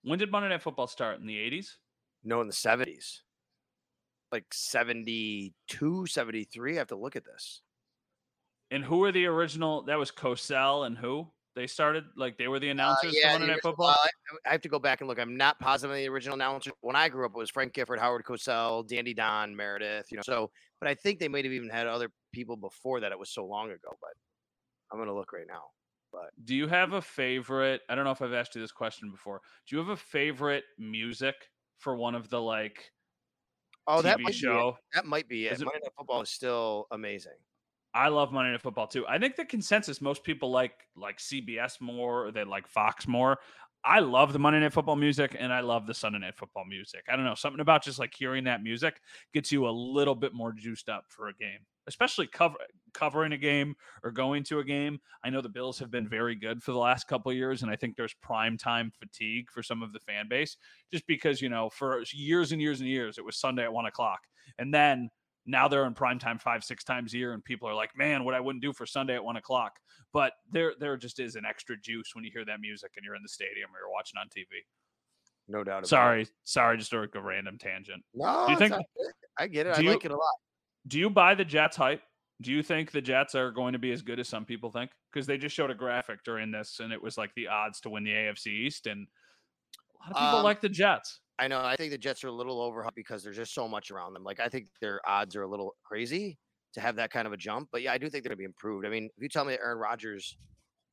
[0.04, 1.20] When did Monday Night Football start?
[1.20, 1.78] In the 80s?
[2.24, 3.24] No, in the 70s.
[4.32, 6.76] Like 72, 73.
[6.76, 7.62] I have to look at this.
[8.70, 9.84] And who were the original?
[9.84, 11.32] That was Cosell and who?
[11.56, 13.88] They started like they were the Uh, announcers yeah, for Monday Night Football.
[13.88, 13.98] well,
[14.46, 15.20] I, I have to go back and look.
[15.20, 16.72] I'm not positive on the original announcer.
[16.82, 20.12] When I grew up, it was Frank Gifford, Howard Cosell, Dandy Don, Meredith.
[20.12, 23.12] You know, so but I think they might have even had other people before that.
[23.12, 24.12] It was so long ago, but
[24.92, 25.64] I'm gonna look right now.
[26.12, 27.82] But do you have a favorite?
[27.90, 29.42] I don't know if I've asked you this question before.
[29.68, 31.36] Do you have a favorite music
[31.78, 32.92] for one of the like
[33.88, 34.72] Oh, that might show?
[34.72, 34.96] Be it.
[34.96, 35.54] That might be it.
[35.54, 37.34] Is it- Monday Night Football is still amazing.
[37.94, 39.06] I love Monday Night Football too.
[39.08, 43.40] I think the consensus most people like like CBS more, or they like Fox more.
[43.84, 47.06] I love the Monday Night Football music and I love the Sunday Night Football music.
[47.10, 49.00] I don't know, something about just like hearing that music
[49.34, 52.58] gets you a little bit more juiced up for a game, especially cover
[52.94, 55.00] covering a game or going to a game.
[55.24, 57.78] I know the Bills have been very good for the last couple years, and I
[57.78, 60.58] think there's prime time fatigue for some of the fan base,
[60.92, 63.86] just because you know for years and years and years it was Sunday at one
[63.86, 64.20] o'clock,
[64.58, 65.10] and then
[65.50, 68.24] now they're in prime time five six times a year and people are like man
[68.24, 69.78] what i wouldn't do for sunday at one o'clock
[70.14, 73.16] but there there just is an extra juice when you hear that music and you're
[73.16, 74.46] in the stadium or you're watching on tv
[75.48, 75.80] No doubt.
[75.80, 76.30] About Sorry, It.
[76.44, 78.04] sorry, just a, a random tangent.
[78.14, 78.76] No, Do you think-
[79.40, 79.78] I get it.
[79.78, 80.36] I you- like it a lot.
[80.88, 82.02] Do you buy the Jets hype?
[82.42, 84.92] Do you think the Jets are going to be as good as some people think?
[85.12, 87.90] Because they just showed a graphic during this, and it was like the odds to
[87.90, 91.20] win the AFC East, and a lot of people Um, like the Jets.
[91.40, 91.62] I know.
[91.62, 94.24] I think the Jets are a little overhyped because there's just so much around them.
[94.24, 96.38] Like I think their odds are a little crazy
[96.74, 97.70] to have that kind of a jump.
[97.72, 98.86] But yeah, I do think they're going to be improved.
[98.86, 100.38] I mean, if you tell me that Aaron Rodgers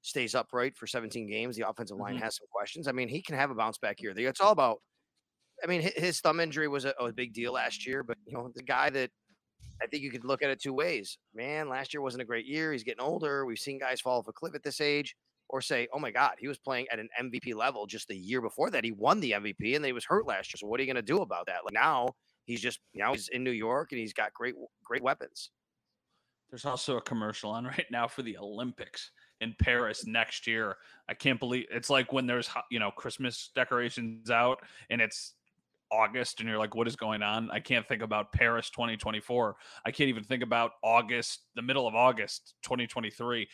[0.03, 2.23] stays upright for 17 games, the offensive line Mhm.
[2.23, 2.87] has some questions.
[2.87, 4.15] I mean, he can have a bounce back year.
[4.17, 4.79] It's all about.
[5.65, 8.51] I mean, his thumb injury was a, a big deal last year, but you know,
[8.55, 9.11] the guy that
[9.83, 11.19] I think you could look at it two ways.
[11.35, 12.73] Man, last year wasn't a great year.
[12.73, 13.45] He's getting older.
[13.47, 15.17] We've seen guys fall off a cliff at this age.
[15.49, 18.41] Or say, oh my God, he was playing at an MVP level just the year
[18.41, 18.83] before that.
[18.83, 20.59] He won the MVP and he was hurt last year.
[20.59, 21.65] So what are you going to do about that?
[21.65, 22.15] Like now
[22.47, 24.55] he's just now he's in New York and he's got great
[24.85, 25.51] great weapons.
[26.51, 30.77] There's also a commercial on right now for the Olympics in Paris next year.
[31.09, 34.59] I can't believe it's like when there's you know Christmas decorations out
[34.91, 35.35] and it's
[35.93, 37.51] August and you're like what is going on?
[37.51, 39.57] I can't think about Paris 2024.
[39.85, 43.49] I can't even think about August, the middle of August 2023.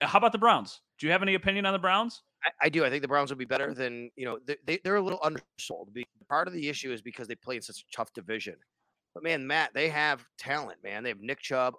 [0.00, 0.80] How about the Browns?
[0.98, 2.22] Do you have any opinion on the Browns?
[2.44, 2.84] I, I do.
[2.84, 4.38] I think the Browns will be better than you know.
[4.44, 5.96] They, they they're a little undersold.
[6.28, 8.56] Part of the issue is because they play in such a tough division.
[9.14, 10.82] But man, Matt, they have talent.
[10.82, 11.74] Man, they have Nick Chubb,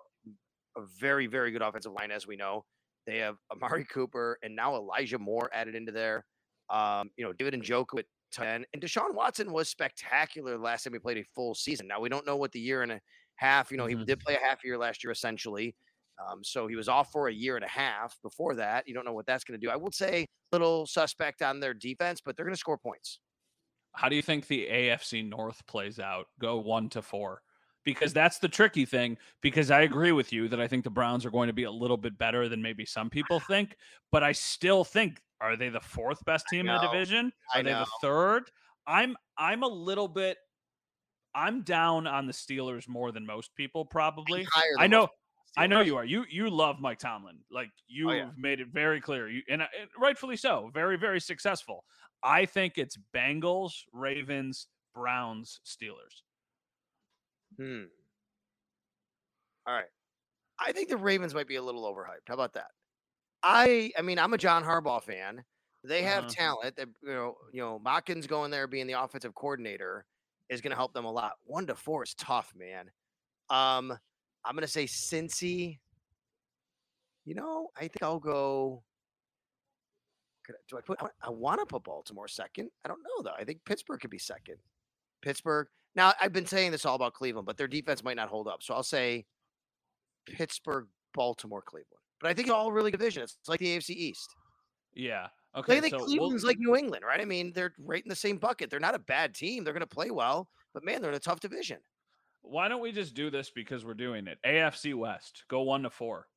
[0.78, 2.66] a very very good offensive line, as we know.
[3.06, 6.26] They have Amari Cooper and now Elijah Moore added into there.
[6.70, 8.66] Um, you know, David Njoku at 10.
[8.74, 11.88] And Deshaun Watson was spectacular last time he played a full season.
[11.88, 13.02] Now we don't know what the year and a
[13.36, 14.06] half, you know, he Mhm.
[14.06, 15.76] did play a half year last year essentially.
[16.28, 18.88] Um, so he was off for a year and a half before that.
[18.88, 19.72] You don't know what that's going to do.
[19.72, 23.20] I would say little suspect on their defense, but they're going to score points.
[23.94, 26.28] How do you think the AFC North plays out?
[26.40, 27.42] Go one to four.
[27.86, 29.18] Because that's the tricky thing.
[29.42, 31.72] Because I agree with you that I think the Browns are going to be a
[31.72, 33.76] little bit better than maybe some people think.
[34.12, 37.32] But I still think, are they the fourth best team in the division?
[37.56, 38.44] Are they the third?
[38.86, 40.38] I'm I'm a little bit
[41.36, 44.46] I'm down on the Steelers more than most people probably.
[44.78, 45.10] I know
[45.60, 46.06] I know you are.
[46.06, 47.44] You you love Mike Tomlin.
[47.52, 48.32] Like you've Oh, yeah.
[48.38, 49.30] made it very clear.
[49.30, 50.72] You and, uh, and rightfully so.
[50.74, 51.86] Very very successful.
[52.24, 56.24] I think it's Bengals, Ravens, Browns, Steelers.
[57.58, 57.92] Hmm.
[59.68, 59.90] All right.
[60.60, 62.28] I think the Ravens might be a little overhyped.
[62.28, 62.72] How about that?
[63.44, 65.46] I I mean, I'm a John Harbaugh fan.
[65.84, 66.28] They have Uh-huh.
[66.28, 70.06] talent that you know, you know, Monken's going there being the offensive coordinator
[70.50, 71.34] is going to help them a lot.
[71.44, 72.92] 1 to 4 is tough, man.
[73.50, 73.98] Um
[74.50, 75.78] I'm going to say Cincy.
[77.24, 78.82] You know, I think I'll go
[80.44, 82.72] could I, do I put I, want to put Baltimore second.
[82.84, 83.36] I don't know though.
[83.40, 84.56] I think Pittsburgh could be second.
[85.22, 85.68] Pittsburgh.
[85.96, 88.64] Now, I've been saying this all about Cleveland, but their defense might not hold up.
[88.64, 89.26] So I'll say
[90.26, 92.02] Pittsburgh, Baltimore, Cleveland.
[92.20, 93.22] But I think it's all really good division.
[93.24, 94.36] It's like the AFC East.
[94.96, 95.28] Yeah.
[95.54, 95.78] Like, Okay.
[95.78, 97.22] I think so we'll- Cleveland's like New England, right?
[97.22, 98.70] I mean, they're right in the same bucket.
[98.70, 99.64] They're not a bad team.
[99.64, 101.78] They're going to play well, but man, they're in a tough division.
[102.50, 104.38] Why don't we just do this because we're doing it?
[104.46, 105.44] AFC West.
[105.50, 106.28] Go one to four.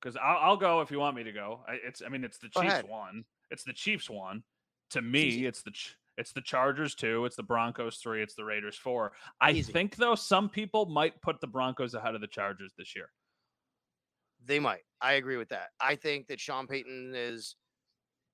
[0.00, 1.60] Because I'll, I'll go if you want me to go.
[1.68, 2.88] I, it's I mean it's the Go Chiefs ahead.
[2.88, 3.24] one.
[3.50, 4.42] It's the Chiefs one.
[4.90, 5.46] To me, easy.
[5.46, 7.24] it's the Ch- it's the Chargers two.
[7.24, 8.22] It's the Broncos three.
[8.22, 9.12] It's the Raiders four.
[9.40, 9.72] I Easy.
[9.72, 13.10] think though some people might put the Broncos ahead of the Chargers this year.
[14.44, 14.82] They might.
[15.00, 15.68] I agree with that.
[15.80, 17.56] I think that Sean Payton is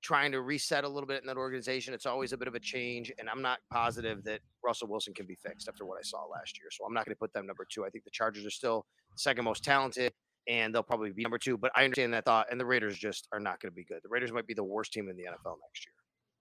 [0.01, 1.93] trying to reset a little bit in that organization.
[1.93, 5.25] It's always a bit of a change, and I'm not positive that Russell Wilson can
[5.25, 6.69] be fixed after what I saw last year.
[6.71, 7.85] So I'm not going to put them number two.
[7.85, 10.13] I think the Chargers are still second most talented,
[10.47, 11.57] and they'll probably be number two.
[11.57, 13.99] But I understand that thought, and the Raiders just are not going to be good.
[14.03, 15.93] The Raiders might be the worst team in the NFL next year.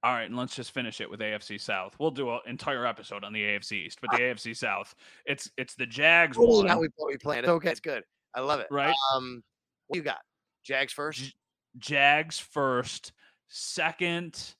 [0.05, 1.95] All right, and let's just finish it with AFC South.
[2.01, 4.93] We'll do an entire episode on the AFC East, but the AFC South,
[5.27, 7.45] it's it's the Jags Totally one, not we we planned.
[7.45, 7.71] It's okay.
[7.71, 8.03] It's good.
[8.35, 8.67] I love it.
[8.71, 8.93] right?
[9.15, 9.45] Um,
[9.87, 10.19] what you got?
[10.65, 11.21] Jags first.
[11.21, 11.33] J-
[11.79, 13.13] Jags first,
[13.49, 14.55] second.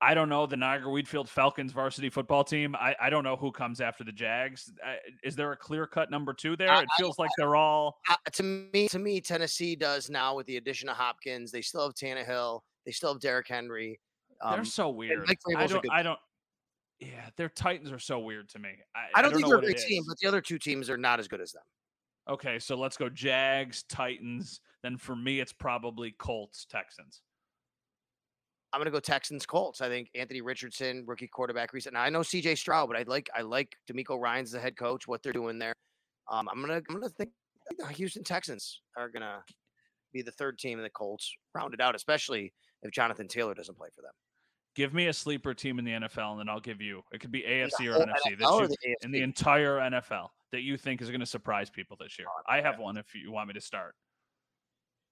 [0.00, 2.76] I don't know the Niagara Wheatfield Falcons varsity football team.
[2.76, 4.70] I, I don't know who comes after the Jags.
[4.86, 6.70] Uh, is there a clear cut number two there?
[6.70, 7.98] I- It feels like they're all.
[8.32, 11.50] to me, to me, Tennessee does now with the addition of Hopkins.
[11.50, 12.60] They still have Tannehill.
[12.84, 13.98] They still have Derrick Henry.
[14.50, 15.26] they're Um, so weird.
[15.56, 15.90] I don't.
[15.90, 16.18] I don't.
[16.98, 18.70] Yeah, their Titans are so weird to me.
[18.94, 21.20] I, I don't think they're a great team, but the other two teams are not
[21.20, 21.62] as good as them.
[22.28, 24.60] Okay, so let's go Jags, Titans.
[24.82, 27.22] Then for me, it's probably Colts, Texans.
[28.72, 29.80] I'm gonna go Texans Colts.
[29.80, 31.96] I think Anthony Richardson, rookie quarterback, recent.
[31.96, 35.06] I know CJ Stroud, but I like I like DeMeco Ryans the head coach.
[35.06, 35.74] What they're doing there.
[36.30, 37.30] Um, I'm gonna I'm gonna think
[37.78, 39.42] the Houston Texans are gonna
[40.12, 42.52] be the third team in the Colts, rounded out, especially
[42.82, 44.12] if Jonathan Taylor doesn't play for them.
[44.74, 47.02] Give me a sleeper team in the NFL, and then I'll give you.
[47.12, 48.38] It could be AFC or NFC.
[48.38, 51.26] That NFL or you, the in the entire NFL that you think is going to
[51.26, 52.28] surprise people this year.
[52.30, 52.98] Oh, I have one.
[52.98, 53.94] If you want me to start,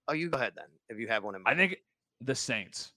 [0.09, 0.67] Oh, you go ahead then.
[0.89, 1.79] If you have one in mind, I think
[2.21, 2.93] the Saints.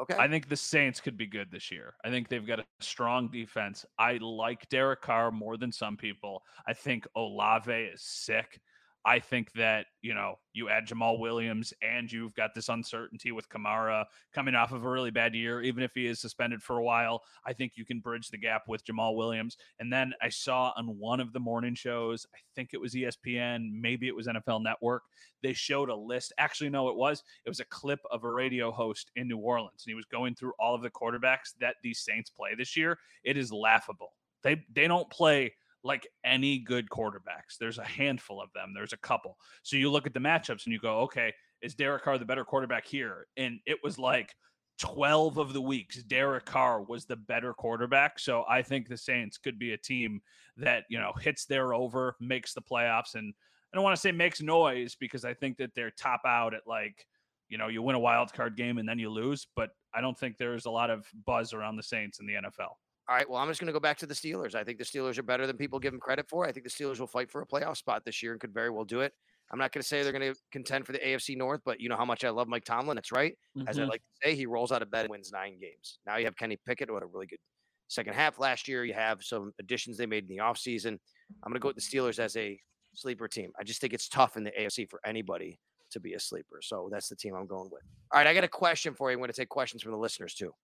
[0.00, 0.16] Okay.
[0.18, 1.94] I think the Saints could be good this year.
[2.04, 3.84] I think they've got a strong defense.
[3.98, 6.42] I like Derek Carr more than some people.
[6.66, 8.60] I think Olave is sick.
[9.04, 13.48] I think that, you know, you add Jamaal Williams and you've got this uncertainty with
[13.48, 16.84] Kamara coming off of a really bad year, even if he is suspended for a
[16.84, 17.22] while.
[17.46, 19.56] I think you can bridge the gap with Jamaal Williams.
[19.78, 23.70] And then I saw on one of the morning shows, I think it was ESPN,
[23.72, 25.02] maybe it was NFL Network,
[25.42, 26.34] they showed a list.
[26.36, 27.22] Actually, no, it was.
[27.46, 29.84] It was a clip of a radio host in New Orleans.
[29.84, 32.98] And he was going through all of the quarterbacks that these Saints play this year.
[33.24, 34.12] It is laughable.
[34.42, 35.52] They they don't play
[35.82, 37.56] like any good quarterbacks.
[37.58, 38.72] There's a handful of them.
[38.74, 39.36] There's a couple.
[39.62, 42.44] So you look at the matchups and you go, okay, is Derek Carr the better
[42.44, 43.26] quarterback here?
[43.36, 44.34] And it was like
[44.80, 48.18] 12 of the weeks, Derek Carr was the better quarterback.
[48.18, 50.22] So I think the Saints could be a team
[50.56, 53.14] that, you know, hits their over, makes the playoffs.
[53.14, 53.34] And
[53.72, 56.62] I don't want to say makes noise because I think that they're top out at
[56.66, 57.06] like,
[57.50, 59.46] you know, you win a wild card game and then you lose.
[59.54, 62.72] But I don't think there's a lot of buzz around the Saints in the NFL.
[63.10, 63.28] All right.
[63.28, 64.54] Well, I'm just going to go back to the Steelers.
[64.54, 66.46] I think the Steelers are better than people give them credit for.
[66.46, 68.70] I think the Steelers will fight for a playoff spot this year and could very
[68.70, 69.12] well do it.
[69.50, 71.88] I'm not going to say they're going to contend for the AFC North, but you
[71.88, 72.94] know how much I love Mike Tomlin.
[72.94, 73.36] That's right.
[73.58, 73.66] Mm-hmm.
[73.66, 73.90] As I mm-hmm.
[73.90, 75.98] like to say, he rolls out of bed and wins nine games.
[76.06, 77.40] Now you have Kenny Pickett, who had a really good
[77.88, 78.84] second half last year.
[78.84, 80.96] You have some additions they made in the offseason.
[81.42, 82.60] I'm going to go with the Steelers as a
[82.94, 83.50] sleeper team.
[83.58, 85.58] I just think it's tough in the AFC for anybody
[85.90, 86.60] to be a sleeper.
[86.62, 87.82] So that's the team I'm going with.
[88.12, 88.28] All right.
[88.28, 89.16] I got a question for you.
[89.16, 90.54] I'm going to take questions from the listeners too.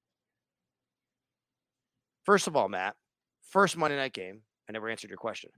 [2.26, 2.96] First of all, Matt,
[3.50, 4.42] First Monday night game.
[4.68, 5.50] I never answered your question.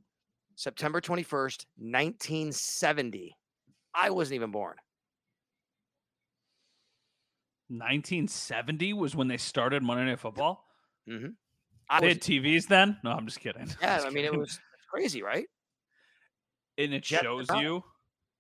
[0.55, 3.35] September 21st, 1970.
[3.95, 4.77] I wasn't even born.
[7.69, 10.65] 1970 was when they started Monday Night Football.
[11.09, 11.29] Mm-hmm.
[12.01, 12.99] they was, had TVs then.
[13.03, 13.69] No, I'm just kidding.
[13.81, 14.35] Yeah, just I mean kidding.
[14.35, 14.61] it was
[14.91, 15.47] crazy, right?
[16.77, 17.83] And it shows you,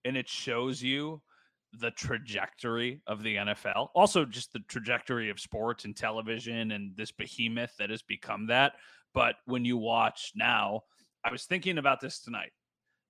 [0.04, 1.22] and it shows you
[1.72, 3.88] the trajectory of the NFL.
[3.94, 8.74] Also, just the trajectory of sports and television and this behemoth that has become that.
[9.14, 10.82] But when you watch now,
[11.24, 12.52] I was thinking about this tonight.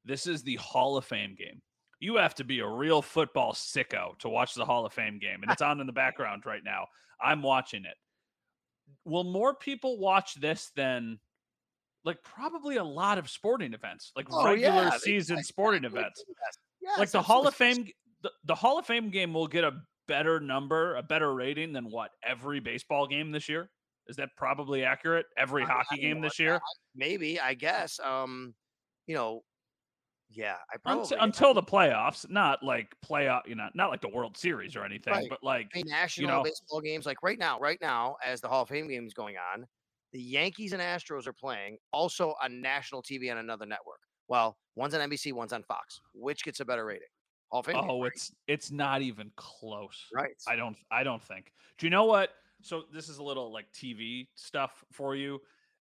[0.04, 1.60] This is the Hall of Fame game.
[2.00, 5.42] You have to be a real football sicko to watch the Hall of Fame game,
[5.42, 6.86] and it's on in the background right now.
[7.20, 7.96] I'm watching it.
[9.04, 11.18] Will more people watch this than
[12.04, 14.98] like probably a lot of sporting events, like oh, regular yeah.
[14.98, 16.24] season sporting events?
[16.80, 17.86] Yes, like the Hall of Fame,
[18.22, 19.72] the, the Hall of Fame game will get a
[20.06, 23.70] better number, a better rating than what every baseball game this year.
[24.08, 25.26] Is that probably accurate?
[25.36, 26.60] Every hockey game this year?
[26.96, 28.00] Maybe, I guess.
[28.00, 28.54] Um,
[29.06, 29.42] you know,
[30.30, 34.08] yeah, I probably until, until the playoffs, not like playoff, you know, not like the
[34.08, 35.26] World Series or anything, right.
[35.28, 37.06] but like I mean, national you know, baseball games.
[37.06, 39.66] Like right now, right now, as the Hall of Fame game is going on,
[40.12, 44.00] the Yankees and Astros are playing also on national TV on another network.
[44.28, 46.00] Well, one's on NBC, one's on Fox.
[46.14, 47.08] Which gets a better rating?
[47.50, 47.76] Hall of Fame.
[47.76, 50.06] Oh, game, it's it's not even close.
[50.12, 50.34] Right.
[50.46, 51.52] I don't I don't think.
[51.78, 52.30] Do you know what?
[52.62, 55.40] So this is a little like TV stuff for you.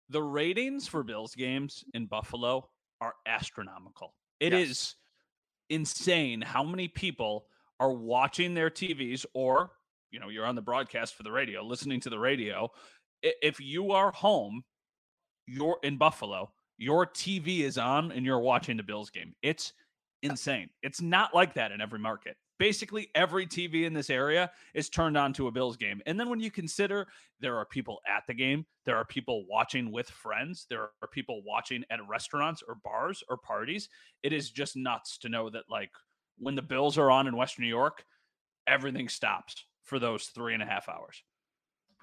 [0.10, 2.70] The ratings for Bills games in Buffalo
[3.02, 4.14] are astronomical.
[4.40, 4.70] It yes.
[4.70, 4.96] is
[5.70, 7.48] insane how many people
[7.80, 9.72] are watching their TVs or,
[10.12, 12.70] you know, you're on the broadcast for the radio, listening to the radio.
[13.22, 14.64] If you are home,
[15.46, 19.34] you're in Buffalo, your TV is on and you're watching the Bills game.
[19.42, 19.74] It's
[20.22, 20.70] insane.
[20.82, 25.18] It's not like that in every market basically every TV in this area is turned
[25.18, 26.02] on to a Bills game.
[26.06, 27.08] And then when you consider
[27.40, 31.42] there are people at the game, there are people watching with friends, there are people
[31.46, 33.90] watching at restaurants or bars or parties,
[34.24, 35.92] it is just nuts to know that like
[36.38, 38.04] when the Bills are on in Western New York,
[38.68, 41.24] everything stops for those three and a half hours.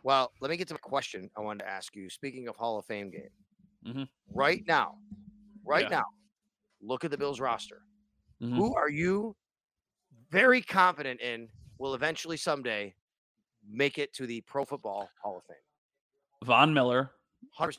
[0.02, 2.10] Well, let me get to my question I wanted to ask you.
[2.10, 3.30] Speaking of Hall of Fame game,
[3.86, 4.02] mm-hmm.
[4.34, 4.96] right now,
[5.64, 5.96] right yeah.
[5.96, 6.04] now,
[6.82, 7.82] look at the Bills roster.
[8.42, 8.56] Mm-hmm.
[8.56, 9.36] Who are you
[10.30, 12.94] very confident in will eventually someday
[13.68, 15.56] make it to the Pro Football Hall of Fame.
[16.44, 17.10] Von Miller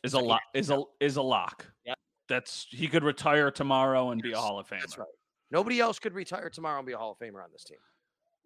[0.04, 0.42] is a lock.
[0.54, 1.66] Is a is a lock.
[1.86, 1.94] Yeah,
[2.28, 4.82] that's he could retire tomorrow and yes, be a Hall of Famer.
[4.82, 5.08] That's right.
[5.52, 7.78] Nobody else could retire tomorrow and be a Hall of Famer on this team.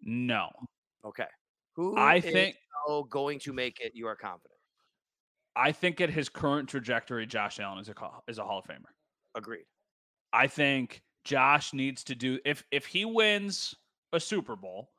[0.04, 0.50] No.
[1.06, 1.28] Okay.
[1.76, 2.56] Who I think
[3.10, 3.94] going to make it?
[3.96, 4.58] You are confident.
[5.56, 7.94] I think at his current trajectory, Josh Allen is a
[8.28, 8.92] is a Hall of Famer.
[9.36, 9.66] Agreed.
[10.34, 13.76] I think Josh needs to do if if he wins
[14.14, 14.90] a Super Bowl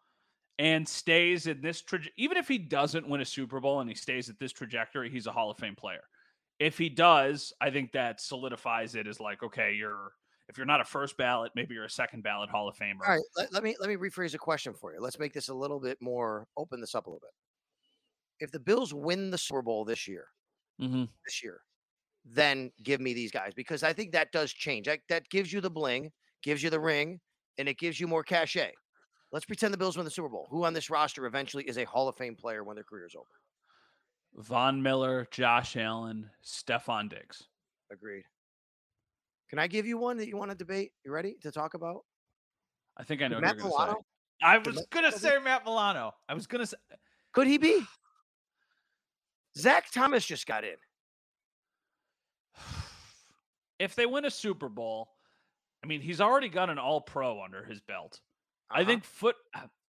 [0.60, 3.96] and stays in this traje- even if he doesn't win a Super Bowl and he
[3.96, 6.04] stays at this trajectory, he's a Hall of Fame player.
[6.60, 10.12] If he does, I think that solidifies it as like, okay, you're
[10.48, 13.00] if you're not a first ballot, maybe you're a second ballot Hall of Famer.
[13.04, 15.00] All right, let, let me let me rephrase a question for you.
[15.00, 18.44] Let's make this a little bit more open this up a little bit.
[18.44, 20.26] If the Bills win the Super Bowl this year,
[20.80, 21.06] mm-hmm.
[21.24, 21.60] this year,
[22.24, 24.86] then give me these guys because I think that does change.
[24.86, 26.12] That, that gives you the bling,
[26.42, 27.20] gives you the ring,
[27.58, 28.72] and it gives you more cachet.
[29.32, 30.48] Let's pretend the Bills win the Super Bowl.
[30.50, 33.14] Who on this roster eventually is a Hall of Fame player when their career is
[33.14, 33.26] over?
[34.44, 37.44] Von Miller, Josh Allen, Stefon Diggs.
[37.92, 38.24] Agreed.
[39.48, 40.92] Can I give you one that you want to debate?
[41.04, 42.04] You ready to talk about?
[42.96, 43.78] I think I know who Matt you're going say.
[43.78, 44.04] Milano?
[44.42, 46.12] I was Matt gonna say Matt Milano.
[46.28, 46.96] I was gonna say uh,
[47.32, 47.82] Could he be?
[49.58, 50.76] Zach Thomas just got in.
[53.78, 55.08] If they win a Super Bowl,
[55.82, 58.20] I mean, he's already got an All Pro under his belt.
[58.70, 58.86] I Uh-huh.
[58.86, 59.36] think foot.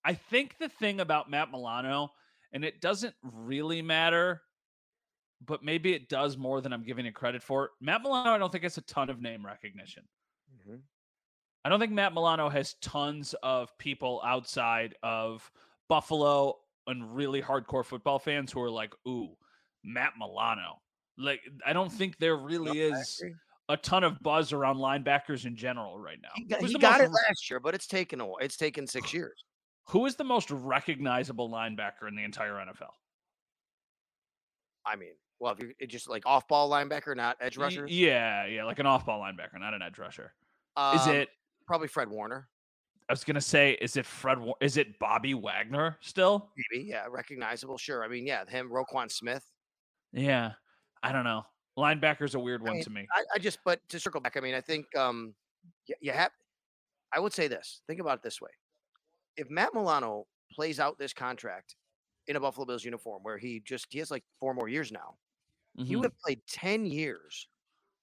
[0.03, 2.09] I think the thing about Matt Milano,
[2.53, 4.41] and it doesn't really matter,
[5.41, 7.71] but maybe it does more than I'm giving it credit for.
[7.79, 10.07] Matt Milano, I don't think it's a ton of name recognition.
[10.55, 10.81] Mhm.
[11.63, 15.51] I don't think Matt Milano has tons of people outside of
[15.87, 19.37] Buffalo and really hardcore football fans who are like, "Ooh,
[19.83, 20.81] Matt Milano."
[21.17, 23.21] Like, I don't think there really I is.
[23.72, 26.30] A ton of buzz around linebackers in general right now.
[26.36, 28.36] He got, he got most it last year, but it's taken a.
[28.38, 29.45] It's taken six years.
[29.88, 32.91] Who is the most recognizable linebacker in the entire NFL?
[34.86, 37.86] I mean, well, if you're just like off ball linebacker, not edge rusher.
[37.88, 40.34] Yeah, yeah, like an off-ball linebacker, not an edge rusher.
[40.95, 41.30] is Um, it?
[41.67, 42.47] probably Fred Warner?
[43.09, 44.38] I was gonna say, is it Fred?
[44.61, 46.51] Is it Bobby Wagner still?
[46.72, 47.78] Maybe, yeah, recognizable.
[47.78, 48.03] Sure.
[48.03, 49.43] I mean, yeah, him, Roquan Smith.
[50.13, 50.53] Yeah,
[51.03, 51.43] I don't know.
[51.82, 53.09] Linebacker's a weird one mean, to me.
[53.13, 55.36] I, I just, but to circle back, I mean, I think um,
[55.88, 56.32] you, you have.
[57.13, 57.82] I would say this.
[57.88, 58.51] Think about it this way:
[59.38, 61.75] if Matt Milano plays out this contract
[62.27, 65.17] in a Buffalo Bills uniform, where he just he has like four more years now,
[65.84, 67.47] he Mhm, would have played ten years,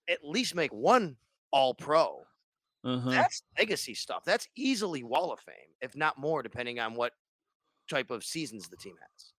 [0.08, 1.16] at least make one
[1.52, 2.28] All Pro.
[2.84, 3.10] mhm.
[3.10, 4.24] That's legacy stuff.
[4.24, 7.14] That's easily Wall of Fame, if not more, depending on what
[7.90, 9.32] type of seasons the team has.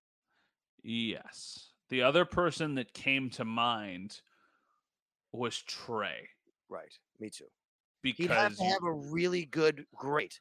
[0.82, 1.72] Yes.
[1.88, 4.22] The other person that came to mind
[5.32, 6.28] was Trey
[6.68, 6.92] Right.
[7.18, 7.46] Me too.
[8.02, 10.40] because He'd have to have a really good, great.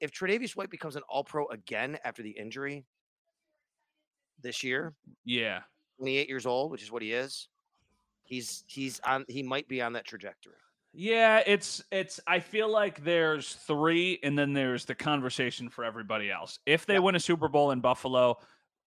[0.00, 2.86] If Tre'Davious White becomes an All Pro again after the injury
[4.40, 4.94] this year,
[5.24, 5.62] yeah,
[5.98, 7.48] 28 years old, which is what he is,
[8.22, 9.24] he's he's on.
[9.28, 10.54] He might be on that trajectory.
[10.92, 16.30] Yeah, it's it's I feel like there's 3 and then there's the conversation for everybody
[16.30, 16.60] else.
[16.66, 17.00] If they Yeah.
[17.00, 18.38] win a Super Bowl in Buffalo,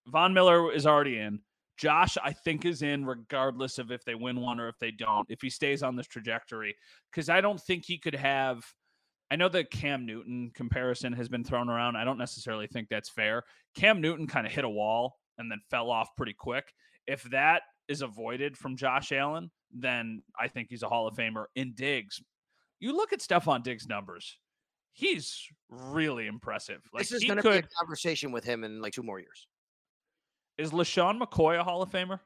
[0.07, 1.41] Von Miller is already in.
[1.81, 5.25] Josh I think is in regardless of if they win one or if they don't.
[5.29, 6.75] If he stays on this trajectory
[7.11, 8.63] cuz I don't think he could have
[9.31, 11.95] I know the Cam Newton comparison has been thrown around.
[11.95, 13.43] I don't necessarily think that's fair.
[13.73, 16.71] Cam Newton kind of hit a wall and then fell off pretty quick.
[17.07, 21.45] If that is avoided from Josh Allen, then I think he's a Hall of Famer.
[21.55, 22.21] In Diggs,
[22.79, 24.37] you look at Stefon Diggs' numbers;
[24.91, 26.81] he's really impressive.
[26.93, 29.47] Like this is going to be a conversation with him in like two more years.
[30.61, 32.19] Is LeSean McCoy a Hall of Famer?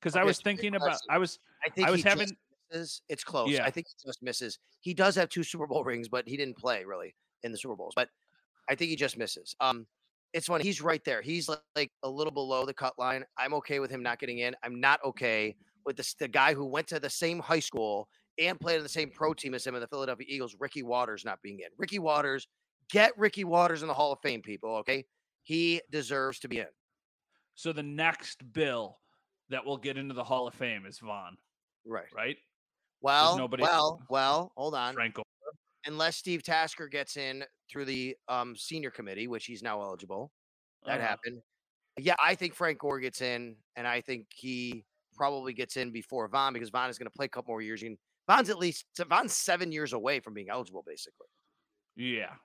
[0.00, 0.98] Because I was thinking about.
[1.08, 1.38] I was.
[1.64, 2.30] I think I was having.
[2.70, 3.02] misses.
[3.08, 3.50] It's close.
[3.50, 3.64] Yeah.
[3.64, 4.58] I think he just misses.
[4.80, 7.76] He does have two Super Bowl rings, but he didn't play really in the Super
[7.76, 7.92] Bowls.
[7.96, 8.08] But
[8.68, 9.54] I think he just misses.
[9.60, 9.86] Um,
[10.32, 10.62] it's funny.
[10.62, 11.22] He's right there.
[11.22, 13.24] He's like, like a little below the cut line.
[13.36, 14.54] I'm okay with him not getting in.
[14.62, 18.08] I'm not okay with this, the guy who went to the same high school
[18.38, 21.24] and played on the same pro team as him in the Philadelphia Eagles, Ricky Watters,
[21.24, 21.68] not being in.
[21.78, 22.46] Ricky Watters,
[22.90, 24.76] get Ricky Watters in the Hall of Fame, people.
[24.76, 25.04] Okay,
[25.42, 26.66] he deserves to be in.
[27.60, 28.98] So the next bill
[29.50, 31.36] that will get into the Hall of Fame is Von,
[31.84, 32.10] Right.
[32.14, 32.38] right?
[33.02, 34.50] Well, nobody- well, well.
[34.56, 34.96] Hold on.
[35.84, 40.32] Unless Steve Tasker gets in through the um, senior committee, which he's now eligible.
[40.86, 41.08] That Uh-huh.
[41.08, 41.42] happened.
[41.98, 46.26] Yeah, I think Frank Gore gets in, and I think he probably gets in before
[46.28, 47.82] Von because Von is going to play a couple more years.
[47.82, 51.26] You can, Von's at least Von's seven years away from being eligible, basically.
[51.94, 52.36] Yeah.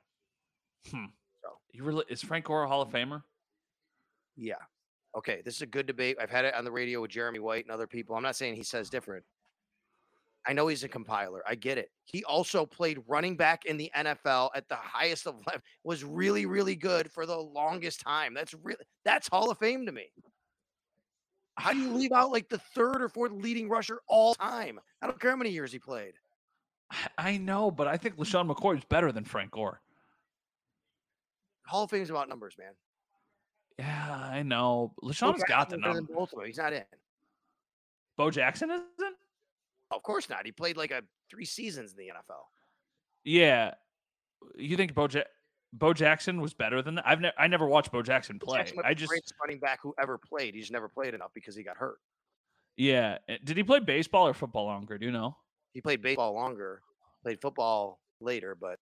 [0.91, 1.05] Hmm.
[1.41, 1.61] So.
[1.71, 3.23] You really is Frank Gore a Hall of Famer?
[4.35, 4.55] Yeah.
[5.15, 6.17] Okay, this is a good debate.
[6.19, 8.15] I've had it on the radio with Jeremy White and other people.
[8.15, 8.91] I'm not saying he says uh-huh.
[8.91, 9.25] different.
[10.47, 11.41] I know he's a compiler.
[11.47, 11.89] I get it.
[12.03, 15.61] He also played running back in the NFL at the highest of level.
[15.83, 18.33] Was really, really good for the longest time.
[18.33, 20.11] That's really that's Hall of Fame to me.
[21.57, 24.79] How do you leave out like the third or fourth leading rusher all time?
[25.01, 26.13] I don't care how many years he played.
[26.91, 29.81] I- I know, but I think LeSean McCoy is better than Frank Gore.
[31.65, 32.73] Hall of Fame is about numbers, man.
[33.79, 34.93] Yeah, I know.
[35.01, 36.13] Bo LeSean's got the Jackson's better than number.
[36.13, 36.47] both of them.
[36.47, 36.83] He's not in.
[38.17, 39.15] Bo Jackson isn't?
[39.91, 40.45] Of course not.
[40.45, 42.43] He played like a three seasons in the NFL.
[43.23, 43.73] Yeah.
[44.55, 45.23] You think Bo, ja-
[45.73, 47.05] Bo Jackson was better than that?
[47.07, 48.59] I've ne- I never watched Bo Jackson play.
[48.59, 50.53] Jackson I just greatest running back who ever played.
[50.53, 51.97] He just never played enough because he got hurt.
[52.77, 53.17] yeah.
[53.29, 54.97] Uh, Did he play baseball or football longer?
[54.97, 55.35] Do you know?
[55.73, 56.81] He played baseball longer,
[57.23, 58.79] played football later, but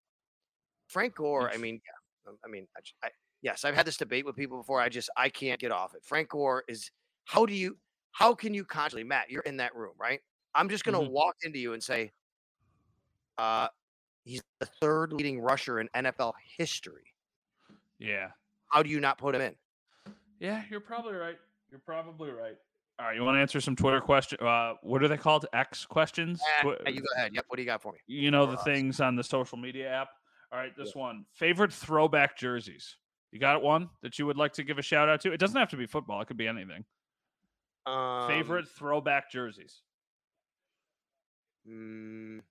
[0.90, 1.50] Frank Gore.
[1.52, 1.82] I mean,
[2.28, 2.68] yeah, I mean,
[3.04, 3.10] I-
[3.44, 4.82] yes, I've had this debate with people before.
[4.82, 6.04] I just I can't get off it.
[6.04, 6.90] Frank Gore is.
[7.26, 7.78] How do you?
[8.12, 9.30] How can you consciously, Matt?
[9.30, 10.20] You're in that room, right?
[10.56, 11.10] I'm just gonna Mhm.
[11.12, 12.12] walk into you and say,
[13.38, 13.68] uh,
[14.24, 17.14] he's the third leading rusher in NFL history.
[18.00, 18.32] Yeah.
[18.72, 19.56] How do you not put him in?
[20.40, 21.38] Yeah, you're probably right.
[21.70, 22.56] You're probably right.
[23.00, 24.38] All right, you want to answer some Twitter question?
[24.40, 25.48] Uh, what are they called?
[25.54, 26.42] X questions.
[26.64, 27.34] Eh, you go ahead.
[27.34, 27.46] Yep.
[27.48, 28.00] What do you got for me?
[28.06, 28.64] you know the us.
[28.64, 30.10] things on the social media app.
[30.52, 32.98] All right, this one favorite throwback jerseys.
[33.34, 35.34] You got one that you would like to give a shout out to?
[35.34, 36.22] It doesn't have to be football.
[36.22, 36.86] It could be anything.
[37.88, 39.82] Um, favorite throwback jerseys.
[41.68, 42.42] mm,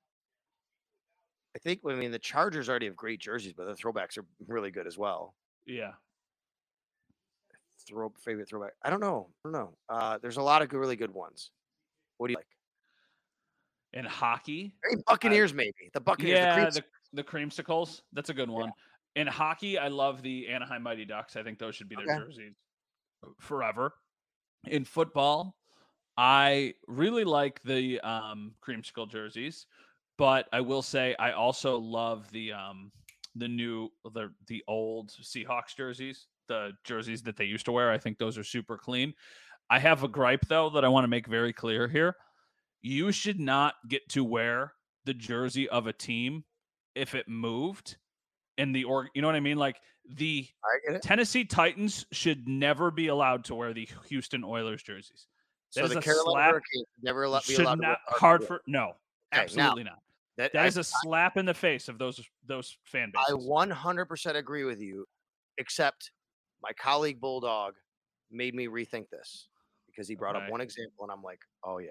[1.54, 1.82] I think.
[1.88, 4.98] I mean, the Chargers already have great jerseys, but the throwbacks are really good as
[4.98, 5.36] well.
[5.66, 5.92] Yeah.
[7.88, 8.72] Throw favorite throwback.
[8.82, 9.28] I don't know.
[9.44, 9.74] I don't know.
[9.88, 11.52] Uh, there's a lot of good, really good ones.
[12.18, 12.46] What do you like?
[13.92, 16.38] In hockey, I Buccaneers, maybe the Buccaneers.
[16.38, 16.74] yeah, the Creeps-
[17.12, 18.00] the, the creamsicles.
[18.12, 18.72] That's a good one.
[19.14, 21.36] In hockey, I love the Anaheim Mighty Ducks.
[21.36, 22.24] I think those should be their Okay.
[22.24, 22.54] jerseys
[23.40, 23.94] forever.
[24.66, 25.56] In football,
[26.16, 29.66] I really like the um, skull jerseys,
[30.18, 32.92] but I will say I also love the um,
[33.34, 37.90] the new the the old Seahawks jerseys, the jerseys that they used to wear.
[37.90, 39.14] I think those are super clean.
[39.68, 42.16] I have a gripe though that I want to make very clear here.
[42.82, 46.44] You should not get to wear the jersey of a team
[46.94, 47.96] if it moved
[48.58, 49.08] in the org.
[49.14, 49.58] You know what I mean?
[49.58, 49.80] Like
[50.16, 51.02] the I get it.
[51.02, 55.26] Tennessee Titans should never be allowed to wear the Houston Oilers jerseys.
[55.70, 56.50] So That is the a Carolina slap.
[56.50, 58.92] Hurricanes never allow, be Should allowed not wear hard for no, Okay,
[59.32, 59.98] now, absolutely not.
[60.36, 63.22] That, That I, is a slap in the face of those those fan base.
[63.28, 65.06] I 100% agree with you,
[65.58, 66.10] except
[66.62, 67.74] my colleague Bulldog
[68.30, 69.48] made me rethink this
[69.86, 70.44] because he brought Okay.
[70.46, 71.90] up one example, and I'm like, oh yeah.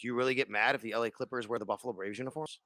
[0.00, 2.60] Do you really get mad if the LA Clippers wear the Buffalo Braves uniforms?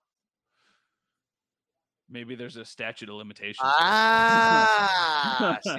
[2.11, 3.61] Maybe there's a statute of limitations.
[3.63, 5.59] Ah,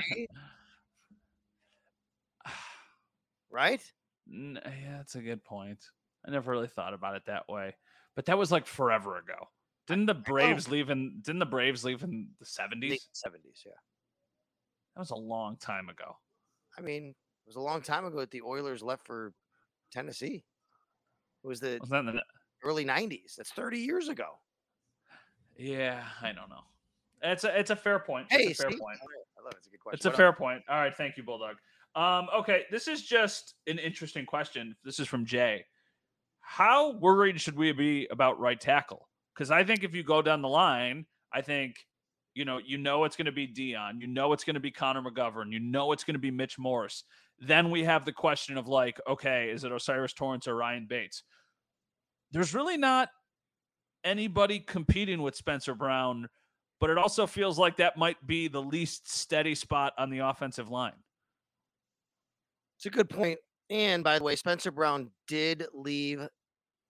[3.51, 3.82] right?
[4.27, 5.79] Yeah, that's a good point.
[6.25, 7.75] I never really thought about it that way,
[8.15, 9.49] but that was like forever ago.
[9.88, 11.19] Didn't the Braves leave in?
[11.21, 13.09] Didn't the Braves leave in the seventies?
[13.13, 13.73] 70s, yeah.
[14.95, 16.15] That was a long time ago.
[16.77, 19.34] I mean, it was a long time ago that the Oilers left for
[19.91, 20.45] Tennessee.
[21.43, 22.21] It was the Was that the?
[22.63, 23.36] early 90s.
[23.36, 24.39] That's 30 years ago.
[25.62, 26.64] Yeah, I don't know.
[27.22, 28.28] It's a it's a fair point.
[28.32, 28.78] Hey, it's a fair see?
[28.80, 28.97] point.
[29.03, 29.57] I love it.
[29.57, 29.95] It's a good question.
[29.95, 30.38] It's a What fair else?
[30.38, 30.64] point.
[30.68, 31.57] All right, thank you, Bulldog.
[31.95, 34.76] Um, okay, this is just an interesting question.
[34.84, 35.66] This is from Jay.
[36.39, 39.07] How worried should we be about right tackle?
[39.36, 41.76] Because I think if you go down the line, I think
[42.34, 44.72] you know you know it's going to be Dion, you know it's going to be
[44.72, 47.03] Connor McGovern, you know it's going to be Mitch Morse.
[47.39, 51.24] Then we have the question of like, okay, is it O'Cyrus Torrence or Ryan Bates?
[52.32, 53.09] There's really not
[54.04, 56.28] anybody competing with Spencer Brown
[56.82, 60.70] but it also feels like that might be the least steady spot on the offensive
[60.70, 60.95] line.
[62.78, 63.38] It's a good point.
[63.70, 66.28] And by the way, Spencer Brown did leave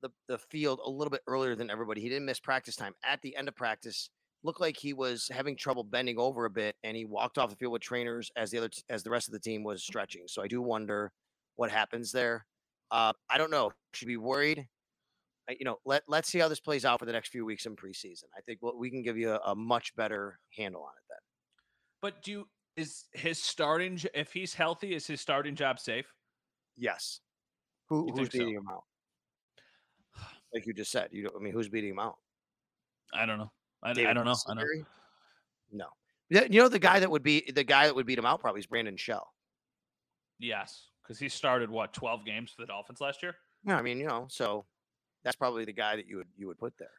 [0.01, 1.99] the, the field a little bit earlier than everybody.
[1.99, 2.93] He didn't miss practice time.
[3.03, 4.09] At the end of practice,
[4.43, 7.55] looked like he was having trouble bending over a bit, and he walked off the
[7.57, 10.23] field with trainers as the other t- as the rest of the team was stretching.
[10.25, 11.11] So I do wonder
[11.57, 12.45] what happens there.
[12.89, 13.73] Uh, I don't know.
[13.93, 14.65] Should be worried.
[15.59, 17.75] You know, let let's see how this plays out for the next few weeks in
[17.75, 18.25] preseason.
[18.37, 21.17] I think we'll, we can give you a, a much better handle on it then.
[22.01, 26.13] But do you, is his starting if he's healthy is his starting job safe?
[26.77, 27.19] Yes.
[27.89, 28.37] Who, who's think so?
[28.39, 28.83] beating him out?
[30.53, 31.35] Like you just said, you don't.
[31.37, 32.17] I mean, who's beating him out?
[33.13, 33.51] I don't know.
[33.81, 34.35] I, I don't know.
[34.49, 34.85] I don't.
[35.71, 35.85] No.
[36.29, 38.59] You know the guy that would be the guy that would beat him out probably
[38.59, 39.27] is Brandon Shell.
[40.39, 43.35] Yes, because he started what twelve games for the Dolphins last year.
[43.65, 44.65] Yeah, I mean, you know, so
[45.23, 46.91] that's probably the guy that you would you would put there.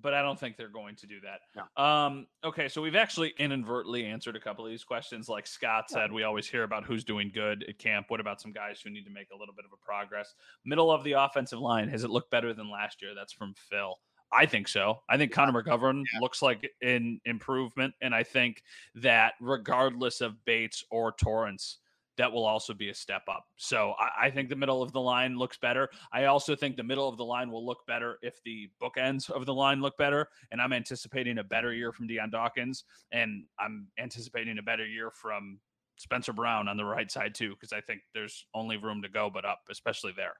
[0.00, 1.40] But I don't think they're going to do that.
[1.76, 1.84] No.
[1.84, 5.28] Um, okay, so we've actually inadvertently answered a couple of these questions.
[5.28, 8.06] Like Scott said, we always hear about who's doing good at camp.
[8.08, 10.34] What about some guys who need to make a little bit of a progress?
[10.64, 13.16] Middle of the offensive line, has it looked better than last year?
[13.16, 13.96] That's from Phil.
[14.32, 15.00] I think so.
[15.08, 18.62] I think Connor McGovern looks like an improvement, and I think
[18.94, 21.78] that regardless of Bates or Torrence,
[22.20, 23.46] that will also be a step up.
[23.56, 25.88] So I, I think the middle of the line looks better.
[26.12, 29.46] I also think the middle of the line will look better if the bookends of
[29.46, 30.28] the line look better.
[30.52, 35.10] And I'm anticipating a better year from Dion Dawkins, and I'm anticipating a better year
[35.10, 35.60] from
[35.96, 39.30] Spencer Brown on the right side too, because I think there's only room to go
[39.32, 40.34] but up, especially there.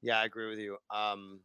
[0.00, 0.78] Yeah, I agree with you.
[0.90, 1.40] Um,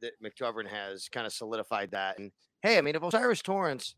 [0.00, 2.18] that McGovern has kind of solidified that.
[2.18, 3.94] And hey, I mean, if O'Cyrus Torrence,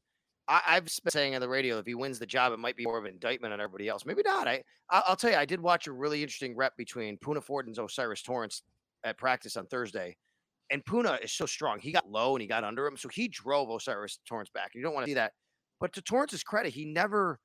[0.49, 2.85] I, I've been saying on the radio, if he wins the job, it might be
[2.85, 4.05] more of an indictment on everybody else.
[4.05, 4.47] Maybe not.
[4.47, 7.79] I I'll tell you, I did watch a really interesting rep between Poona Ford and
[7.79, 8.63] O'Cyrus Torrence
[9.05, 10.17] at practice on Thursday.
[10.71, 11.79] And Poona is so strong.
[11.79, 14.71] He got low and he got under him, so he drove O'Cyrus Torrence back.
[14.75, 15.33] You don't want to see that.
[15.81, 17.39] But to Torrence's credit, he never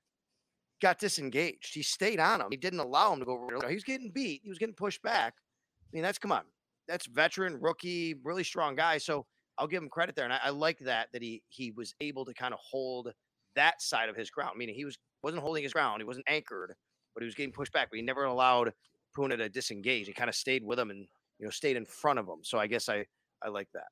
[0.82, 1.74] got disengaged.
[1.74, 2.48] He stayed on him.
[2.52, 3.34] He didn't allow him to go.
[3.34, 4.42] over- He was getting beat.
[4.44, 5.34] He was getting pushed back.
[5.38, 6.44] I mean, that's come on.
[6.88, 8.98] That's veteran, rookie, really strong guy.
[8.98, 9.26] So
[9.60, 12.26] I'll give him credit there, and I, I like that that he he was able
[12.26, 13.12] to kind of hold
[13.56, 16.74] that side of his ground, meaning he was wasn't holding his ground, he wasn't anchored,
[17.14, 17.90] but he was getting pushed back.
[17.92, 18.74] But he never allowed
[19.18, 20.08] Poona to disengage.
[20.08, 21.08] He kind of stayed with him and
[21.40, 22.40] you know stayed in front of him.
[22.44, 23.06] So I guess I
[23.44, 23.88] I like that.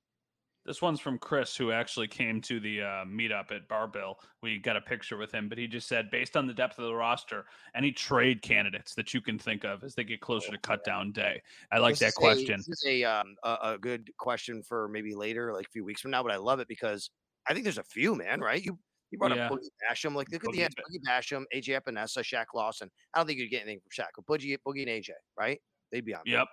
[0.67, 4.15] This one's from Chris, who actually came to the uh, meetup at Barbill.
[4.43, 6.83] We got a picture with him, but he just said, based on the depth of
[6.85, 10.57] the roster, any trade candidates that you can think of as they get closer to
[10.57, 11.41] cut down day.
[11.71, 12.57] I like This that is a- question.
[12.57, 16.01] this is a, um, a a good question for maybe later, like a few weeks
[16.01, 16.21] from now.
[16.21, 17.09] But I love it because
[17.47, 18.41] I think there's a few, man.
[18.41, 18.61] Right?
[18.61, 18.77] You
[19.09, 19.45] you brought Yeah.
[19.45, 20.15] up Boogie Basham.
[20.15, 22.91] Like look at the end, Boogie Basham, AJ Epenesa, Shaq Lawson.
[23.13, 25.61] I don't think you'd get anything from Shaq, but Boogie, Boogie and AJ, right?
[25.93, 26.23] They'd be on.
[26.25, 26.39] there.
[26.39, 26.47] Yep.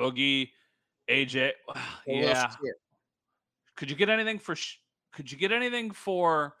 [0.00, 0.48] Boogie,
[1.08, 1.52] AJ.
[2.08, 2.50] Yeah.
[3.76, 4.54] Could you get anything for?
[5.12, 6.56] Could you get anything for?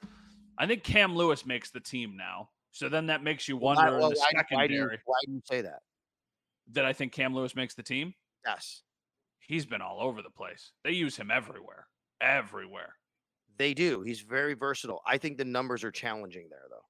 [0.58, 2.50] I think Cam Lewis makes the team now.
[2.72, 5.32] So then that makes you wonder in well, the why, why do you why do
[5.32, 5.80] you say that?
[6.72, 8.14] that I think Cam Lewis makes the team.
[8.46, 8.82] Yes,
[9.40, 10.72] He's been all over the place.
[10.84, 11.86] They use him everywhere.
[12.20, 12.94] Everywhere.
[13.58, 14.02] they do.
[14.02, 15.02] He's very versatile.
[15.06, 16.84] I think the numbers are challenging there, though.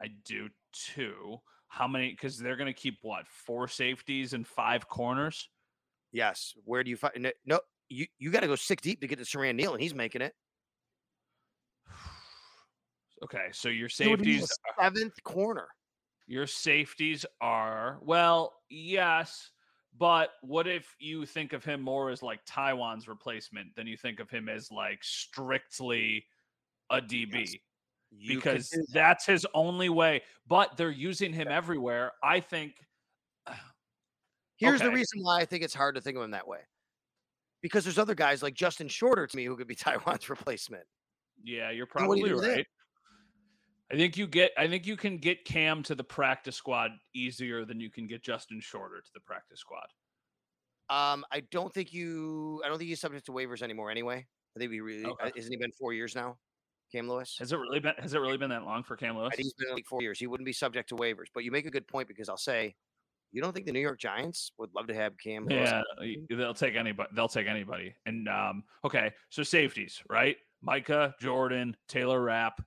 [0.00, 1.38] I do too.
[1.68, 2.10] How many?
[2.10, 5.48] Because they're going to keep what four safeties and five corners.
[6.12, 6.54] Yes.
[6.64, 7.32] Where do you find?
[7.44, 9.94] No, you you got to go six deep to get to Siran Neal, and he's
[9.94, 10.34] making it.
[13.20, 15.66] Okay, so your He would be the safeties, seventh corner.
[16.28, 19.50] your safeties are well, yes,
[19.98, 24.20] but what if you think of him more as like Taiwan's replacement than you think
[24.20, 26.26] of him as like strictly
[26.90, 27.32] a DB?
[27.32, 27.58] Could
[28.26, 28.86] because that.
[28.92, 30.22] that's his only way.
[30.46, 32.12] But they're using him everywhere.
[32.22, 32.74] I think.
[34.56, 36.60] Here's the reason why I think it's hard to think of him that way.
[37.60, 40.84] Because there's other guys like Justin Shorter to me who could be Taiwan's replacement.
[41.42, 42.66] Yeah, you're do you probably right.
[43.90, 44.52] I think you get.
[44.58, 48.22] I think you can get Cam to the practice squad easier than you can get
[48.22, 49.86] Justin Shorter to the practice squad.
[50.90, 52.60] Um, I don't think you.
[52.64, 53.90] I don't think he's subject to waivers anymore.
[53.90, 55.04] Anyway, I think we really.
[55.04, 55.32] uh, Okay.
[55.36, 56.36] isn't he been four years now?
[56.92, 57.36] Cam Lewis.
[57.38, 57.94] Has it really been?
[57.98, 59.30] Has it really been that long for Cam Lewis?
[59.32, 60.18] I think he's been league four years.
[60.18, 61.26] He wouldn't be subject to waivers.
[61.32, 62.74] But you make a good point because I'll say,
[63.32, 65.46] you don't think the New York Giants would love to have Cam?
[65.46, 65.70] Lewis?
[66.00, 67.10] Yeah, they'll take anybody.
[67.14, 67.94] They'll take anybody.
[68.06, 70.36] And um, okay, so safeties, right?
[70.62, 72.60] Micah, Jordan, Taylor Rapp,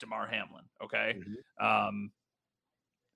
[0.00, 0.64] Damar Hamlin.
[0.82, 1.20] Okay.
[1.60, 1.88] Mhm.
[1.88, 2.12] Um,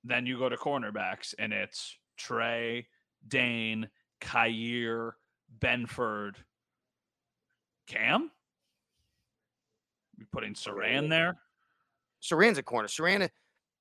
[0.05, 2.87] then you go to cornerbacks, and it's Trey,
[3.29, 3.89] Dane,
[4.21, 5.13] Kaiir,
[5.59, 6.37] Benford,
[7.87, 8.31] Cam.
[10.19, 11.39] You putting Siran there?
[12.23, 12.89] Siran's a corner.
[12.89, 13.29] Siran,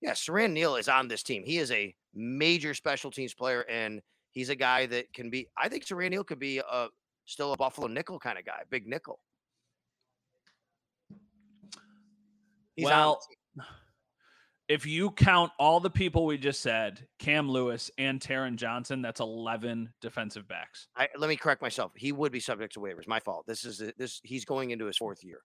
[0.02, 1.43] yeah, Siran Neal is on this team.
[1.43, 5.47] He is a major special teams player, and he's a guy that can be.
[5.58, 6.88] I think Siran Neal could be a
[7.26, 9.20] still a Buffalo nickel kind of guy, big nickel.
[12.76, 13.20] He's well,
[14.70, 19.20] if you count all the people we just said, Cam Lewis and Taron Johnson, that's
[19.20, 20.88] eleven defensive backs.
[20.95, 21.91] I, let me correct myself.
[21.95, 23.08] He would be subject to waivers.
[23.08, 23.45] My fault.
[23.47, 24.22] This is this.
[24.24, 25.41] He's going into his fourth year.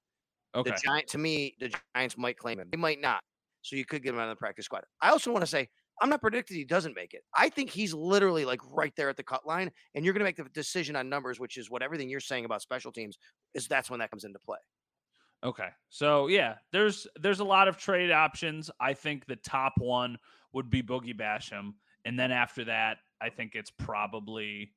[0.54, 0.70] Okay.
[0.70, 2.68] The Giant, to me, the Giants might claim him.
[2.70, 3.20] They might not.
[3.64, 4.84] So you could get him out of the practice squad.
[5.00, 5.68] I also want to say
[6.00, 7.22] I'm not predicting he doesn't make it.
[7.34, 10.24] I think he's literally like right there at the cut line, and you're going to
[10.24, 13.18] make the decision on numbers, which is what everything you're saying about special teams
[13.54, 13.66] is.
[13.66, 14.58] That's when that comes into play.
[15.42, 15.68] Okay.
[15.88, 18.70] So yeah, there's there's a lot of trade options.
[18.80, 20.18] I think the top one
[20.52, 21.72] would be Boogie Basham,
[22.04, 24.74] and then after that, I think it's probably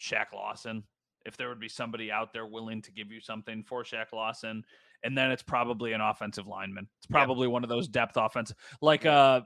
[0.00, 0.84] Shaq Lawson.
[1.24, 4.64] If there would be somebody out there willing to give you something for Shaq Lawson,
[5.04, 6.88] and then it's probably an offensive lineman.
[6.98, 7.14] It's Yeah.
[7.16, 9.42] probably one of those depth offensive, like uh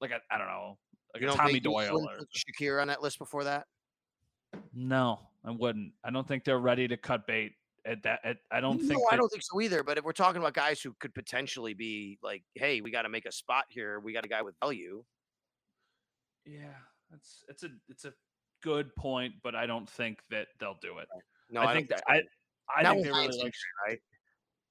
[0.00, 0.78] like a I don't know,
[1.14, 2.08] like You a Tommy Doyle.
[2.08, 3.66] Or, Shakir on that list before that.
[4.72, 5.92] no, I wouldn't.
[6.04, 7.52] I don't think they're ready to cut bait
[7.84, 8.20] at that.
[8.24, 9.00] At, I don't no, think.
[9.10, 9.82] I don't think so either.
[9.82, 13.08] But if we're talking about guys who could potentially be like, hey, we got to
[13.08, 14.00] make a spot here.
[14.00, 15.04] We got a guy with value.
[16.44, 16.74] Yeah,
[17.12, 18.12] it's it's a it's a
[18.62, 21.08] good point, but I don't think that they'll do it.
[21.50, 22.22] No, I, don't think that I
[22.74, 23.54] I think they really like.
[23.86, 23.98] right?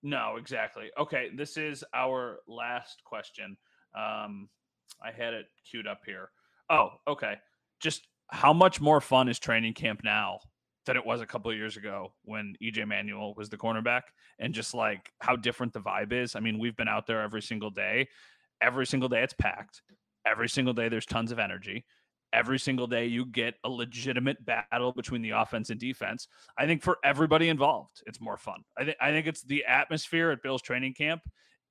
[0.04, 0.92] No, exactly.
[1.00, 3.58] Okay, this is our last question.
[3.98, 4.50] Um,
[5.02, 6.30] I had it queued up here.
[6.70, 7.36] Oh, okay.
[7.80, 10.40] Just how much more fun is training camp now
[10.86, 14.02] than it was a couple of years ago when EJ Manuel was the cornerback,
[14.40, 16.36] and just like how different the vibe is.
[16.36, 18.08] I mean, we've been out there every single day.
[18.62, 19.82] Every single day, it's packed.
[20.26, 21.86] Every single day, there's tons of energy.
[22.36, 26.28] Every single day, you get a legitimate battle between the offense and defense.
[26.58, 28.62] I think for everybody involved, it's more fun.
[28.78, 31.22] I think I think it's the atmosphere at Bill's training camp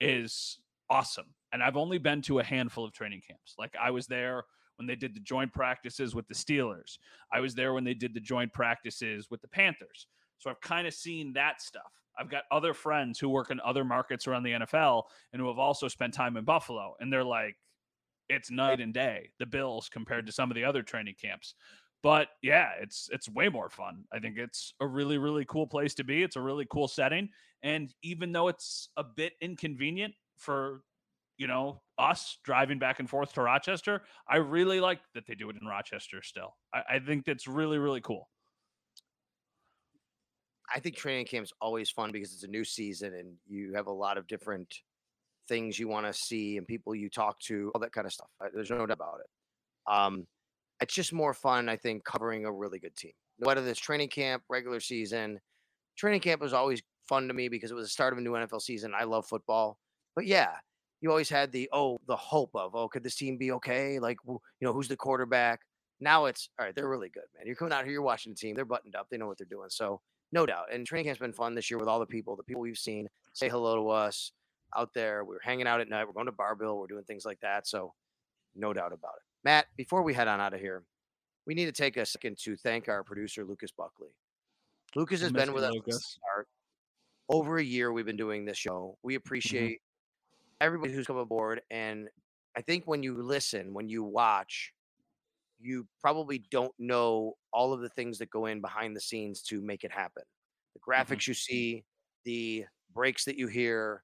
[0.01, 0.59] is
[0.89, 1.27] awesome.
[1.53, 3.57] And I've only been to a handful of training camps.
[3.59, 4.45] Like I was there
[4.77, 6.97] when they did the joint practices with the Steelers.
[7.31, 10.07] I was there when they did the joint practices with the Panthers.
[10.39, 11.93] So I've kind of seen that stuff.
[12.19, 15.59] I've got other friends who work in other markets around the NFL and who have
[15.59, 16.95] also spent time in Buffalo.
[17.01, 17.57] And they're like,
[18.29, 21.55] it's night and day, the Bills compared to some of the other training camps.
[22.03, 24.05] But yeah, it's it's way more fun.
[24.13, 26.23] I think it's a really really cool place to be.
[26.23, 27.31] It's a really cool setting,
[27.63, 30.83] and even though it's a bit inconvenient for
[31.39, 35.49] you know us driving back and forth to Rochester, I really like that they do
[35.49, 36.23] it in Rochester.
[36.23, 38.29] Still, I, I think that's really really cool.
[40.75, 43.93] I think training camp's always fun because it's a new season and you have a
[43.93, 44.75] lot of different
[45.49, 48.29] things you want to see and people you talk to, all that kind of stuff.
[48.55, 49.93] There's no doubt about it.
[49.93, 50.27] Um,
[50.81, 53.13] it's just more fun, I think, covering a really good team.
[53.39, 55.41] Whether it's training camp, regular season,
[55.97, 58.33] training camp was always fun to me because it was the start of a new
[58.33, 58.93] NFL season.
[58.97, 59.79] I love football,
[60.15, 60.51] but yeah,
[61.01, 63.99] you always had the oh, the hope of oh, could this team be okay?
[63.99, 65.61] Like, you know, who's the quarterback?
[66.01, 66.75] Now it's all right.
[66.75, 67.47] They're really good, man.
[67.47, 68.55] You're coming out here, you're watching the team.
[68.55, 69.09] They're buttoned up.
[69.11, 69.69] They know what they're doing.
[69.71, 70.01] So
[70.33, 70.73] no doubt.
[70.73, 73.09] And training camp's been fun this year with all the people, the people we've seen
[73.33, 74.33] say hello to us
[74.77, 75.25] out there.
[75.25, 76.07] We're hanging out at night.
[76.07, 76.79] We're going to Barbill.
[76.79, 77.67] We're doing things like that.
[77.67, 77.93] So
[78.55, 79.23] no doubt about it.
[79.45, 80.83] Matt, before we head on out of here,
[81.47, 84.09] we need to take a second to thank our producer, Lucas Buckley.
[84.97, 86.19] Lucas has been with us Lucas.
[86.19, 86.49] start.
[87.29, 88.97] Over a year, we've been doing this show.
[89.03, 89.19] We mm-hmm.
[89.19, 89.81] appreciate
[90.61, 91.63] everybody who's come aboard.
[91.71, 92.09] And
[92.57, 94.73] I think when you listen, when you watch,
[95.61, 99.61] you probably don't know all of the things that go in behind the scenes to
[99.61, 100.23] make it happen.
[100.75, 101.13] The mm-hmm.
[101.13, 101.85] graphics you see,
[102.25, 104.03] the breaks that you hear,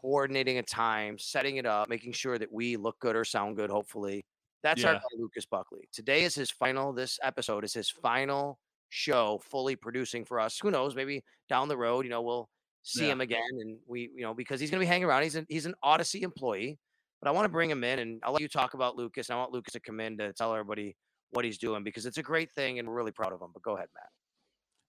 [0.00, 3.70] coordinating a time, setting it up, making sure that we look good or sound good,
[3.70, 4.24] hopefully.
[4.62, 5.88] That's our guy, Lucas Buckley.
[5.92, 10.58] Today is his final, this episode is his final show fully producing for us.
[10.58, 10.94] Who knows?
[10.96, 12.48] Maybe down the road, you know, we'll
[12.82, 13.12] see Yeah.
[13.12, 15.22] him again and we, you know, because he's going to be hanging around.
[15.22, 16.78] He's an, he's an Audacy employee,
[17.20, 19.28] but I want to bring him in and I'll let you talk about Lucas.
[19.28, 20.96] And I want Lucas to come in to tell everybody
[21.30, 23.50] what he's doing because it's a great thing and we're really proud of him.
[23.52, 24.10] But go ahead, Matt.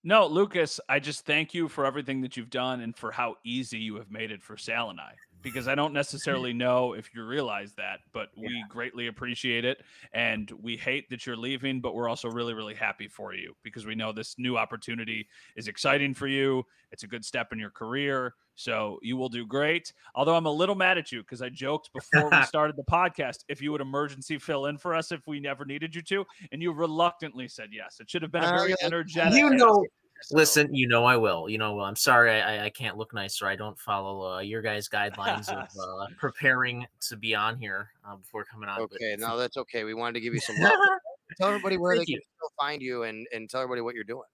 [0.04, 3.80] No, Lucas, I just thank you for everything that you've done and for how easy
[3.80, 5.14] you have made it for Sal and I.
[5.42, 9.82] Because I don't necessarily know if you realize that, but we greatly appreciate it.
[10.14, 13.86] And we hate that you're leaving, but we're also really, really happy for you because
[13.86, 16.66] we know this new opportunity is exciting for you.
[16.92, 18.34] It's a good step in your career.
[18.56, 19.94] So you will do great.
[20.16, 23.46] Although I'm a little mad at you because I joked before we started the podcast
[23.48, 26.26] if you would emergency fill in for us if we never needed you to.
[26.52, 28.02] And you reluctantly said yes.
[28.02, 29.38] It should have been a Uh, very you're energetic.
[29.38, 29.86] you know,
[30.22, 31.50] So- listen, you know I will.
[31.50, 33.48] You know, I'm sorry I, I can't look nicer.
[33.48, 38.16] I don't follow uh, your guys' guidelines of uh, preparing to be on here uh,
[38.16, 38.80] before coming on.
[38.80, 39.84] but- Okay, no, that's okay.
[39.84, 40.74] We wanted to give you some love.
[41.38, 44.04] tell everybody where they Thank can still find you and, and tell everybody what you're
[44.04, 44.28] doing.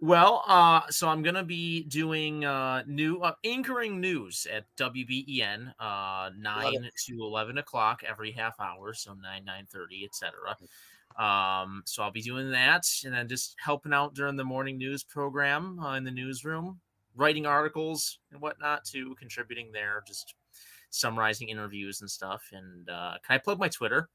[0.00, 6.30] Well, uh, so I'm gonna be doing uh, new uh, anchoring news at WBEN, uh,
[6.36, 10.56] nine to eleven o'clock every half hour, so nine nine thirty, etc.
[11.18, 15.02] Um, so I'll be doing that, and then just helping out during the morning news
[15.02, 16.80] program uh, in the newsroom,
[17.16, 20.34] writing articles and whatnot, to contributing there, just
[20.90, 22.42] summarizing interviews and stuff.
[22.52, 24.08] And uh, can I plug my Twitter?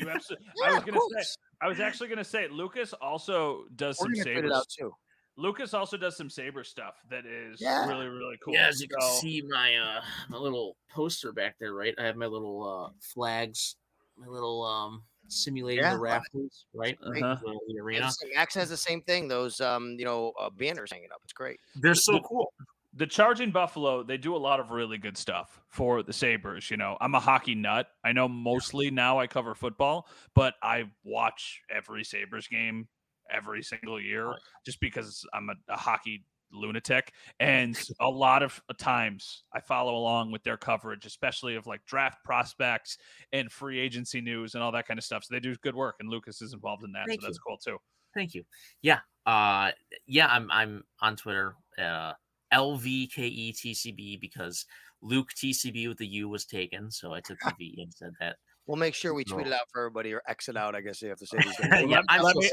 [0.00, 0.46] You absolutely.
[0.62, 1.28] Yeah, I was gonna say.
[1.60, 2.48] I was actually gonna say.
[2.48, 4.46] Lucas also does We're some gonna saber.
[4.46, 4.92] it out too.
[5.36, 7.86] Lucas also does some saber stuff that is Yeah.
[7.86, 8.54] really really cool.
[8.54, 10.00] Yeah, as you can see my uh
[10.30, 11.94] my little poster back there, right?
[11.98, 13.76] I have my little uh flags,
[14.16, 15.94] my little um simulating Yeah.
[15.94, 16.98] the rafters, right?
[17.00, 17.22] Great.
[17.22, 17.48] Uh-huh.
[17.48, 18.06] Uh, the arena.
[18.06, 19.28] s- Max has the same thing.
[19.28, 21.20] Those um, you know, uh, banners hanging up.
[21.24, 21.60] It's great.
[21.76, 22.52] They're so cool.
[22.94, 26.70] the Charging Buffalo, they do a lot of really good stuff for the Sabres.
[26.70, 27.88] You know, I'm a hockey nut.
[28.02, 32.88] I know mostly now I cover football, but I watch every Sabres game
[33.30, 34.32] every single year
[34.64, 37.12] just because I'm a, a hockey lunatic.
[37.40, 42.24] And a lot of times I follow along with their coverage, especially of like draft
[42.24, 42.98] prospects
[43.32, 45.24] and free agency news and all that kind of stuff.
[45.24, 47.06] So they do good work, and Lucas is involved in that.
[47.06, 47.78] Thank so that's cool too.
[48.14, 48.44] Thank you.
[48.82, 49.00] Yeah.
[49.26, 49.72] Uh
[50.06, 52.12] yeah, I'm I'm on Twitter, uh
[52.52, 54.64] LVKETCB because
[55.02, 58.36] Luke TCB with the U was taken, so I took the V and said that.
[58.66, 60.74] We'll make sure we tweet it out for everybody or exit out.
[60.74, 61.38] I guess you have to say.
[61.44, 61.56] These
[61.90, 62.50] yeah, let- let me-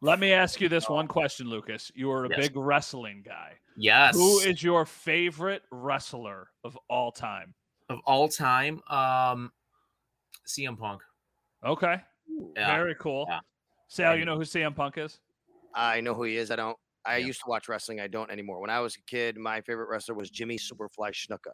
[0.00, 1.92] Let me ask you this one question, Lucas.
[1.94, 2.38] You are a Yes.
[2.48, 3.52] big wrestling guy.
[3.76, 4.16] Yes.
[4.16, 7.54] Who is your favorite wrestler of all time?
[7.88, 8.80] of all time?
[8.88, 9.52] Um
[10.46, 11.02] CM Punk.
[11.64, 12.00] Okay.
[12.56, 12.74] Yeah.
[12.76, 13.26] Very cool.
[13.28, 13.38] yeah.
[13.88, 15.20] Sal, you know who CM Punk is?
[15.74, 16.50] I know who he is.
[16.50, 16.76] I don't.
[17.04, 17.26] I Yeah.
[17.26, 18.00] used to watch wrestling.
[18.00, 18.60] I don't anymore.
[18.60, 21.52] When I was a kid, my favorite wrestler was Jimmy Superfly Snuka.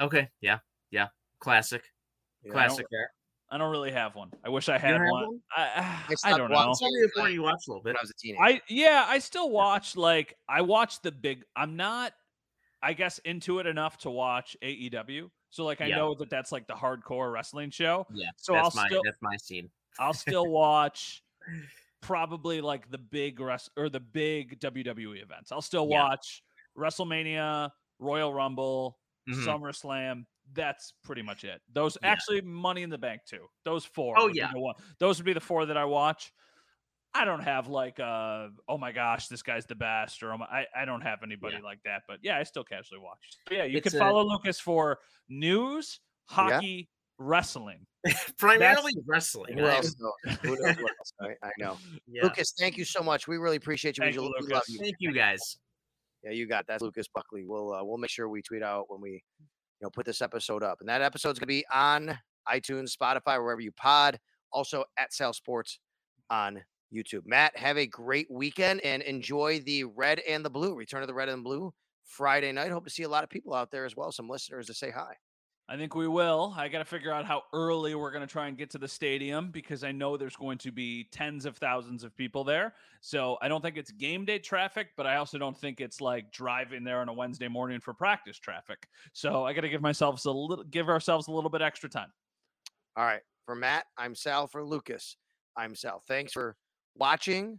[0.00, 0.28] Okay.
[0.42, 0.58] Yeah.
[0.90, 1.08] Yeah.
[1.40, 1.82] Classic.
[2.42, 3.10] You know, Classic there.
[3.50, 4.30] I don't really have one.
[4.44, 5.08] I wish I had one.
[5.10, 5.40] one?
[5.56, 5.62] I,
[6.08, 6.56] I I, don't know.
[6.56, 6.74] watching.
[6.88, 7.90] Tell me if one you watched a little bit.
[7.90, 8.42] When I was a teenager.
[8.42, 11.44] I yeah, I still watch like I watch the big.
[11.54, 12.12] I'm not,
[12.82, 15.30] I guess, into it enough to watch AEW.
[15.50, 15.96] So like I Yeah.
[15.96, 18.06] know that that's like the hardcore wrestling show.
[18.12, 18.26] Yeah.
[18.36, 19.70] So that's I'll my still that's my scene.
[19.98, 21.22] I'll still watch
[22.02, 25.52] probably like the big rest or the big WWE events.
[25.52, 26.02] I'll still Yeah.
[26.02, 26.42] watch
[26.76, 29.44] WrestleMania, Royal Rumble, Mhm.
[29.46, 30.26] SummerSlam.
[30.54, 31.60] That's pretty much it.
[31.72, 32.08] Those Yeah.
[32.10, 33.46] actually Money in the Bank too.
[33.64, 34.14] Those four.
[34.18, 34.50] Oh, yeah.
[34.52, 34.74] the one.
[34.98, 36.32] Those would be the four that I watch.
[37.14, 40.44] I don't have like uh oh my gosh this guy's the best or oh my,
[40.46, 41.62] I I don't have anybody Yeah.
[41.62, 43.18] like that but yeah I still casually watch.
[43.46, 44.98] But yeah, you It's can a- follow Lucas for
[45.30, 47.86] news, hockey, wrestling.
[48.38, 49.56] Primarily wrestling.
[49.56, 49.96] Who I- else?
[50.42, 51.36] Who knows what else, right?
[51.42, 51.78] I know.
[52.06, 52.22] yeah.
[52.24, 53.26] Lucas, thank you so much.
[53.26, 54.02] We really appreciate you.
[54.02, 54.68] We Thank you, lo- love Lucas.
[54.68, 54.78] you.
[54.78, 55.40] Thank you guys.
[56.22, 56.66] Yeah, you got it.
[56.68, 57.44] that's Lucas Buckley.
[57.46, 59.46] We'll uh, we'll make sure we tweet out when we you
[59.82, 62.18] know put this episode up, and that episode's gonna be on
[62.48, 64.18] iTunes, Spotify, wherever you pod.
[64.52, 65.80] Also at Sal Sports
[66.30, 66.62] on
[66.94, 67.26] YouTube.
[67.26, 70.74] Matt, have a great weekend and enjoy the red and the blue.
[70.74, 71.74] Return of the red and blue
[72.04, 72.70] Friday night.
[72.70, 74.12] Hope to see a lot of people out there as well.
[74.12, 75.16] Some listeners to say hi.
[75.68, 76.54] I think we will.
[76.56, 78.86] I got to figure out how early we're going to try and get to the
[78.86, 82.74] stadium because I know there's going to be tens of thousands of people there.
[83.00, 86.30] So I don't think it's game day traffic, but I also don't think it's like
[86.30, 88.86] driving there on a Wednesday morning for practice traffic.
[89.12, 92.12] So I got to give myself a little, give ourselves a little bit extra time.
[92.96, 93.22] All right.
[93.44, 94.46] For Matt, I'm Sal.
[94.46, 95.16] For Lucas,
[95.56, 96.00] I'm Sal.
[96.06, 96.56] Thanks for
[96.96, 97.58] watching.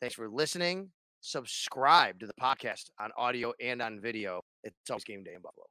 [0.00, 0.90] Thanks for listening.
[1.20, 4.42] Subscribe to the podcast on audio and on video.
[4.62, 5.66] It's always game day in Buffalo.